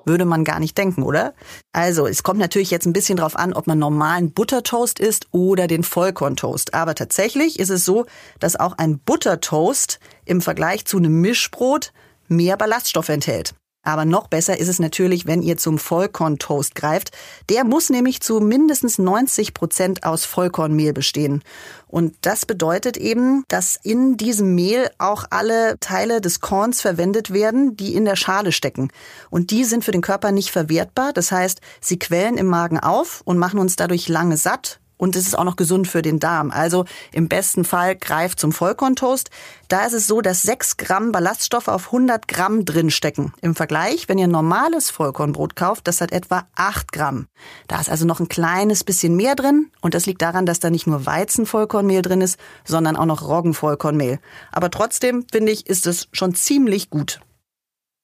Würde 0.06 0.26
man 0.26 0.44
gar 0.44 0.60
nicht 0.60 0.78
denken, 0.78 1.04
oder? 1.04 1.36
Also, 1.72 2.08
es 2.08 2.24
kommt 2.24 2.40
natürlich 2.40 2.72
jetzt 2.72 2.88
ein 2.88 2.94
bisschen 2.94 3.18
drauf 3.18 3.36
an, 3.36 3.54
ob 3.54 3.68
man 3.68 3.78
normalen 3.78 4.32
Buttertoast 4.32 5.00
isst 5.00 5.28
oder 5.32 5.68
den 5.68 5.84
Vollkorntoast. 5.84 6.74
Aber 6.74 6.96
tatsächlich 6.96 7.60
ist 7.60 7.70
es 7.70 7.86
so, 7.86 8.06
dass 8.40 8.56
auch 8.56 8.78
ein 8.80 8.98
Buttertoast 9.00 10.00
im 10.26 10.42
Vergleich 10.42 10.86
zu 10.86 10.98
einem 10.98 11.22
Mischbrot 11.22 11.94
mehr 12.28 12.58
Ballaststoffe 12.58 13.10
enthält. 13.10 13.54
Aber 13.90 14.06
noch 14.06 14.28
besser 14.28 14.60
ist 14.60 14.68
es 14.68 14.78
natürlich, 14.78 15.26
wenn 15.26 15.42
ihr 15.42 15.58
zum 15.58 15.80
Vollkorntoast 15.80 16.76
greift. 16.76 17.10
Der 17.50 17.64
muss 17.64 17.90
nämlich 17.90 18.22
zu 18.22 18.40
mindestens 18.40 19.00
90 19.00 19.56
Prozent 19.56 20.04
aus 20.04 20.26
Vollkornmehl 20.26 20.94
bestehen. 20.94 21.42
Und 21.88 22.14
das 22.22 22.46
bedeutet 22.46 22.98
eben, 22.98 23.44
dass 23.48 23.80
in 23.82 24.16
diesem 24.16 24.54
Mehl 24.54 24.92
auch 25.00 25.26
alle 25.32 25.80
Teile 25.80 26.22
des 26.22 26.40
Korns 26.40 26.82
verwendet 26.82 27.34
werden, 27.34 27.78
die 27.78 27.96
in 27.96 28.06
der 28.06 28.16
Schale 28.16 28.52
stecken. 28.52 28.92
Und 29.32 29.50
die 29.50 29.64
sind 29.64 29.84
für 29.84 29.92
den 29.92 30.02
Körper 30.02 30.32
nicht 30.32 30.52
verwertbar. 30.52 31.12
Das 31.12 31.32
heißt, 31.32 31.60
sie 31.82 31.98
quellen 31.98 32.38
im 32.38 32.46
Magen 32.46 32.80
auf 32.80 33.22
und 33.26 33.40
machen 33.40 33.60
uns 33.60 33.76
dadurch 33.76 34.08
lange 34.08 34.38
satt, 34.38 34.80
und 35.00 35.16
es 35.16 35.26
ist 35.26 35.38
auch 35.38 35.46
noch 35.46 35.56
gesund 35.56 35.88
für 35.88 36.02
den 36.02 36.20
Darm. 36.20 36.52
Also 36.52 36.86
im 37.14 37.30
besten 37.30 37.64
Fall 37.64 37.96
greift 37.96 38.40
zum 38.40 38.52
Vollkorntoast. 38.52 39.30
Da 39.70 39.86
ist 39.86 39.94
es 39.94 40.08
so, 40.08 40.20
dass 40.22 40.42
6 40.44 40.78
Gramm 40.78 41.12
Ballaststoffe 41.12 41.70
auf 41.70 41.88
100 41.88 42.28
Gramm 42.28 42.66
drin 42.66 42.92
stecken. 42.92 43.34
Im 43.42 43.56
Vergleich, 43.56 44.10
wenn 44.10 44.18
ihr 44.18 44.28
normales 44.28 44.90
Vollkornbrot 44.90 45.56
kauft, 45.56 45.88
das 45.88 46.02
hat 46.02 46.12
etwa 46.12 46.48
8 46.56 46.92
Gramm. 46.92 47.28
Da 47.68 47.80
ist 47.80 47.90
also 47.90 48.06
noch 48.06 48.20
ein 48.20 48.28
kleines 48.28 48.84
bisschen 48.84 49.16
mehr 49.16 49.36
drin 49.36 49.72
und 49.82 49.94
das 49.94 50.06
liegt 50.06 50.22
daran, 50.22 50.46
dass 50.46 50.60
da 50.60 50.70
nicht 50.70 50.86
nur 50.86 51.06
Weizenvollkornmehl 51.06 52.02
drin 52.02 52.22
ist, 52.22 52.38
sondern 52.66 52.98
auch 52.98 53.06
noch 53.06 53.22
Roggenvollkornmehl. 53.22 54.20
Aber 54.52 54.70
trotzdem, 54.70 55.26
finde 55.32 55.54
ich, 55.54 55.66
ist 55.68 55.88
es 55.88 56.10
schon 56.12 56.36
ziemlich 56.36 56.90
gut. 56.90 57.22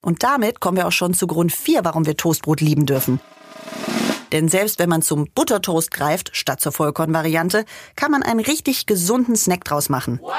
Und 0.02 0.24
damit 0.24 0.62
kommen 0.62 0.78
wir 0.78 0.88
auch 0.88 0.94
schon 0.94 1.14
zu 1.14 1.28
Grund 1.28 1.52
4, 1.52 1.84
warum 1.84 2.06
wir 2.06 2.16
Toastbrot 2.16 2.62
lieben 2.62 2.86
dürfen. 2.86 3.20
Denn 4.32 4.50
selbst 4.50 4.80
wenn 4.80 4.90
man 4.90 5.02
zum 5.02 5.28
Buttertoast 5.34 5.92
greift, 5.92 6.36
statt 6.36 6.62
zur 6.62 6.72
Vollkornvariante, 6.72 7.66
kann 7.96 8.12
man 8.12 8.24
einen 8.24 8.40
richtig 8.40 8.86
gesunden 8.86 9.36
Snack 9.36 9.64
draus 9.64 9.90
machen. 9.90 10.20
Wow! 10.22 10.34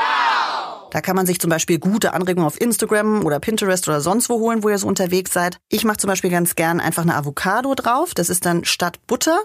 Da 0.91 1.01
kann 1.01 1.17
man 1.17 1.27
sich 1.27 1.41
zum 1.41 1.51
Beispiel 1.51 1.79
gute 1.79 2.15
Anregungen 2.15 2.47
auf 2.47 2.61
Instagram 2.61 3.25
oder 3.25 3.41
Pinterest 3.41 3.87
oder 3.89 4.01
sonst 4.01 4.29
wo 4.29 4.39
holen, 4.39 4.63
wo 4.63 4.69
ihr 4.69 4.79
so 4.79 4.87
unterwegs 4.87 5.33
seid. 5.33 5.59
Ich 5.69 5.85
mache 5.85 5.99
zum 5.99 6.09
Beispiel 6.09 6.31
ganz 6.31 6.55
gern 6.55 6.81
einfach 6.81 7.03
eine 7.03 7.17
Avocado 7.17 7.75
drauf. 7.75 8.15
Das 8.15 8.31
ist 8.31 8.47
dann 8.47 8.65
statt 8.65 8.99
Butter. 9.07 9.39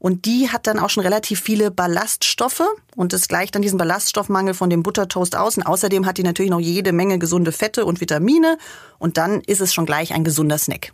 Und 0.00 0.26
die 0.26 0.48
hat 0.50 0.66
dann 0.66 0.78
auch 0.78 0.90
schon 0.90 1.02
relativ 1.02 1.40
viele 1.40 1.72
Ballaststoffe 1.72 2.62
und 2.94 3.12
das 3.12 3.26
gleicht 3.26 3.56
dann 3.56 3.62
diesen 3.62 3.78
Ballaststoffmangel 3.78 4.54
von 4.54 4.70
dem 4.70 4.84
Buttertoast 4.84 5.34
aus. 5.36 5.56
Und 5.56 5.64
außerdem 5.64 6.06
hat 6.06 6.18
die 6.18 6.22
natürlich 6.22 6.50
noch 6.50 6.60
jede 6.60 6.92
Menge 6.92 7.18
gesunde 7.18 7.50
Fette 7.50 7.84
und 7.84 8.00
Vitamine. 8.00 8.58
Und 8.98 9.18
dann 9.18 9.40
ist 9.40 9.60
es 9.60 9.74
schon 9.74 9.86
gleich 9.86 10.14
ein 10.14 10.24
gesunder 10.24 10.58
Snack. 10.58 10.92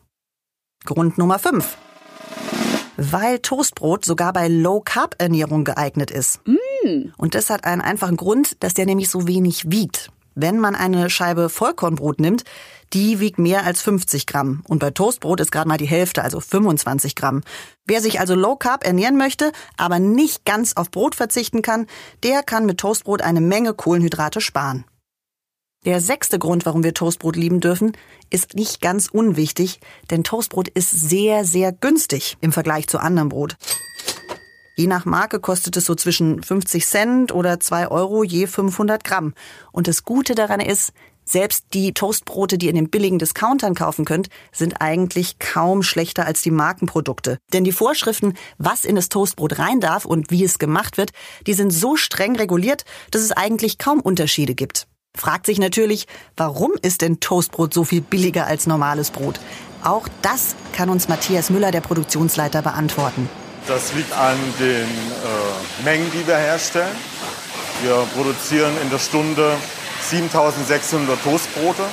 Grund 0.85 1.19
Nummer 1.19 1.39
5 1.39 1.77
weil 2.97 3.39
Toastbrot 3.39 4.05
sogar 4.05 4.33
bei 4.33 4.49
Low-Carb-Ernährung 4.49 5.65
geeignet 5.65 6.11
ist. 6.11 6.41
Mm. 6.47 7.13
Und 7.17 7.35
das 7.35 7.51
hat 7.51 7.65
einen 7.65 7.81
einfachen 7.81 8.17
Grund, 8.17 8.63
dass 8.63 8.75
der 8.75 8.87
nämlich 8.87 9.11
so 9.11 9.27
wenig 9.27 9.71
wiegt. 9.71 10.11
Wenn 10.35 10.59
man 10.59 10.75
eine 10.75 11.11
Scheibe 11.11 11.49
Vollkornbrot 11.49 12.21
nimmt, 12.21 12.43
die 12.93 13.21
wiegt 13.21 13.39
mehr 13.39 13.65
als 13.65 13.83
50 13.83 14.27
Gramm. 14.27 14.63
Und 14.67 14.79
bei 14.79 14.91
Toastbrot 14.91 15.41
ist 15.41 15.53
gerade 15.53 15.69
mal 15.69 15.79
die 15.79 15.87
Hälfte, 15.87 16.23
also 16.23 16.41
25 16.41 17.15
Gramm. 17.15 17.43
Wer 17.87 18.01
sich 18.01 18.21
also 18.21 18.35
Low 18.35 18.57
Carb 18.57 18.85
ernähren 18.85 19.17
möchte, 19.17 19.53
aber 19.77 19.99
nicht 19.99 20.45
ganz 20.45 20.75
auf 20.77 20.91
Brot 20.91 21.15
verzichten 21.15 21.63
kann, 21.63 21.87
der 22.23 22.43
kann 22.43 22.67
mit 22.67 22.79
Toastbrot 22.79 23.23
eine 23.23 23.41
Menge 23.41 23.75
Kohlenhydrate 23.75 24.41
sparen. 24.41 24.85
Der 25.85 26.01
sechste 26.01 26.39
Grund, 26.39 26.65
warum 26.65 26.83
wir 26.83 26.95
Toastbrot 26.95 27.37
lieben 27.37 27.61
dürfen, 27.61 27.93
ist 28.31 28.55
nicht 28.55 28.81
ganz 28.81 29.09
unwichtig, 29.09 29.81
denn 30.11 30.25
Toastbrot 30.25 30.69
ist 30.69 30.91
sehr, 30.91 31.45
sehr 31.45 31.73
günstig 31.73 32.39
im 32.41 32.53
Vergleich 32.53 32.89
zu 32.89 32.99
anderem 32.99 33.29
Brot. 33.29 33.57
Je 34.77 34.87
nach 34.87 35.05
Marke 35.05 35.41
kostet 35.41 35.77
es 35.77 35.85
so 35.85 35.95
zwischen 35.95 36.43
50 36.43 36.87
Cent 36.87 37.33
oder 37.33 37.61
2 37.61 37.89
Euro 37.89 38.25
je 38.25 38.47
500 38.47 39.05
Gramm. 39.05 39.35
Und 39.73 39.87
das 39.87 40.05
Gute 40.05 40.35
daran 40.35 40.61
ist, 40.61 40.93
selbst 41.27 41.67
die 41.75 41.93
Toastbrote, 41.93 42.57
die 42.57 42.67
ihr 42.67 42.71
in 42.71 42.77
den 42.77 42.91
billigen 42.91 43.19
Discountern 43.19 43.75
kaufen 43.75 44.07
könnt, 44.07 44.29
sind 44.53 44.81
eigentlich 44.81 45.39
kaum 45.39 45.83
schlechter 45.83 46.27
als 46.27 46.41
die 46.41 46.51
Markenprodukte. 46.51 47.39
Denn 47.53 47.65
die 47.65 47.73
Vorschriften, 47.73 48.35
was 48.57 48.85
in 48.87 48.97
das 48.97 49.11
Toastbrot 49.11 49.59
rein 49.59 49.81
darf 49.81 50.07
und 50.07 50.31
wie 50.31 50.45
es 50.45 50.59
gemacht 50.59 50.97
wird, 50.97 51.13
die 51.47 51.55
sind 51.55 51.71
so 51.71 51.97
streng 51.97 52.37
reguliert, 52.37 52.85
dass 53.11 53.23
es 53.23 53.33
eigentlich 53.33 53.79
kaum 53.79 54.01
Unterschiede 54.01 54.55
gibt. 54.55 54.87
Fragt 55.17 55.47
sich 55.47 55.61
natürlich, 55.61 56.09
warum 56.37 56.73
ist 56.83 57.01
denn 57.01 57.21
Toastbrot 57.21 57.73
so 57.73 57.85
viel 57.85 58.01
billiger 58.01 58.47
als 58.47 58.67
normales 58.67 59.13
Brot? 59.13 59.39
Auch 59.85 60.09
das 60.23 60.57
kann 60.73 60.91
uns 60.91 61.09
Matthias 61.09 61.51
Müller, 61.51 61.71
der 61.71 61.83
Produktionsleiter, 61.83 62.63
beantworten. 62.63 63.29
Das 63.69 63.95
liegt 63.95 64.13
an 64.13 64.37
den 64.59 64.83
äh, 64.83 65.85
Mengen, 65.85 66.11
die 66.13 66.27
wir 66.27 66.37
herstellen. 66.37 66.97
Wir 67.83 67.95
produzieren 68.15 68.73
in 68.83 68.91
der 68.91 68.99
Stunde 68.99 69.53
7600 70.03 71.23
Toastbrote. 71.23 71.85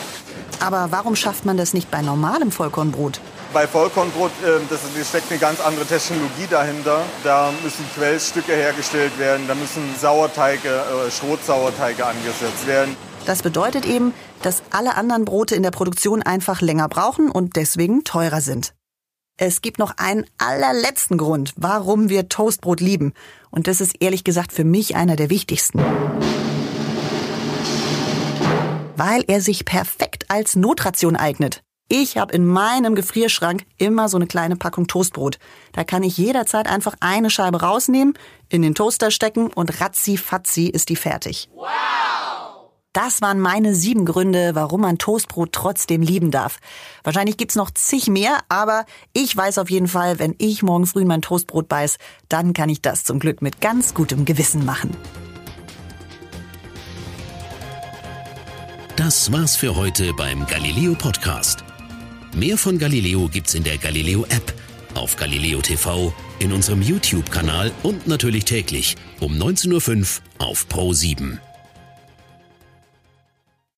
Aber 0.59 0.87
warum 0.89 1.15
schafft 1.15 1.45
man 1.45 1.57
das 1.57 1.73
nicht 1.73 1.91
bei 1.91 2.01
normalem 2.01 2.51
Vollkornbrot? 2.51 3.21
Bei 3.53 3.67
Vollkornbrot 3.67 4.31
äh, 4.43 4.59
das 4.69 4.79
steckt 5.07 5.29
eine 5.29 5.39
ganz 5.39 5.61
andere 5.61 5.85
Technologie 5.85 6.47
dahinter. 6.49 7.03
Da 7.23 7.51
müssen 7.63 7.85
Quellstücke 7.95 8.53
hergestellt 8.53 9.17
werden, 9.19 9.47
da 9.47 9.53
müssen 9.53 9.83
Sauerteige, 9.99 10.69
äh, 10.69 11.11
Schrotsauerteige 11.11 12.05
angesetzt 12.05 12.65
werden. 12.65 12.97
Das 13.25 13.43
bedeutet 13.43 13.85
eben, 13.85 14.13
dass 14.41 14.63
alle 14.71 14.95
anderen 14.95 15.25
Brote 15.25 15.55
in 15.55 15.63
der 15.63 15.71
Produktion 15.71 16.21
einfach 16.23 16.61
länger 16.61 16.89
brauchen 16.89 17.29
und 17.29 17.55
deswegen 17.55 18.03
teurer 18.03 18.41
sind. 18.41 18.73
Es 19.37 19.61
gibt 19.61 19.79
noch 19.79 19.97
einen 19.97 20.25
allerletzten 20.37 21.17
Grund, 21.17 21.53
warum 21.55 22.09
wir 22.09 22.29
Toastbrot 22.29 22.79
lieben. 22.79 23.13
Und 23.49 23.67
das 23.67 23.81
ist 23.81 23.95
ehrlich 23.99 24.23
gesagt 24.23 24.51
für 24.51 24.63
mich 24.63 24.95
einer 24.95 25.15
der 25.15 25.29
wichtigsten. 25.29 25.79
Weil 28.95 29.23
er 29.27 29.41
sich 29.41 29.65
perfekt 29.65 30.25
als 30.29 30.55
Notration 30.55 31.15
eignet. 31.15 31.63
Ich 31.87 32.17
habe 32.17 32.33
in 32.33 32.45
meinem 32.45 32.95
Gefrierschrank 32.95 33.65
immer 33.77 34.09
so 34.09 34.17
eine 34.17 34.27
kleine 34.27 34.55
Packung 34.55 34.87
Toastbrot. 34.87 35.39
Da 35.73 35.83
kann 35.83 36.03
ich 36.03 36.17
jederzeit 36.17 36.67
einfach 36.67 36.95
eine 36.99 37.29
Scheibe 37.29 37.61
rausnehmen, 37.61 38.13
in 38.47 38.61
den 38.61 38.75
Toaster 38.75 39.11
stecken 39.11 39.47
und 39.47 39.81
ratzi 39.81 40.17
fatzi 40.17 40.67
ist 40.67 40.89
die 40.89 40.95
fertig. 40.95 41.49
Wow! 41.53 42.20
Das 42.93 43.21
waren 43.21 43.39
meine 43.39 43.73
sieben 43.73 44.03
Gründe, 44.03 44.53
warum 44.53 44.81
man 44.81 44.97
Toastbrot 44.97 45.53
trotzdem 45.53 46.01
lieben 46.01 46.29
darf. 46.29 46.59
Wahrscheinlich 47.03 47.37
gibt's 47.37 47.55
noch 47.55 47.71
zig 47.71 48.07
mehr, 48.07 48.39
aber 48.49 48.85
ich 49.13 49.35
weiß 49.35 49.59
auf 49.59 49.69
jeden 49.69 49.87
Fall, 49.87 50.19
wenn 50.19 50.35
ich 50.39 50.61
morgen 50.61 50.85
früh 50.85 51.03
in 51.03 51.07
mein 51.07 51.21
Toastbrot 51.21 51.69
beiß, 51.69 51.97
dann 52.27 52.51
kann 52.51 52.67
ich 52.67 52.81
das 52.81 53.05
zum 53.05 53.19
Glück 53.19 53.41
mit 53.41 53.61
ganz 53.61 53.93
gutem 53.93 54.25
Gewissen 54.25 54.65
machen. 54.65 54.91
Das 58.97 59.31
war's 59.31 59.55
für 59.55 59.77
heute 59.77 60.13
beim 60.13 60.45
Galileo 60.45 60.93
Podcast. 60.93 61.63
Mehr 62.35 62.57
von 62.57 62.77
Galileo 62.77 63.29
gibt's 63.29 63.53
in 63.53 63.63
der 63.63 63.77
Galileo 63.77 64.25
App, 64.25 64.53
auf 64.95 65.15
Galileo 65.15 65.61
TV, 65.61 66.13
in 66.39 66.51
unserem 66.51 66.81
YouTube-Kanal 66.81 67.71
und 67.83 68.05
natürlich 68.07 68.43
täglich 68.43 68.97
um 69.21 69.33
19.05 69.33 70.19
Uhr 70.39 70.45
auf 70.45 70.67
Pro 70.67 70.91
7. 70.91 71.39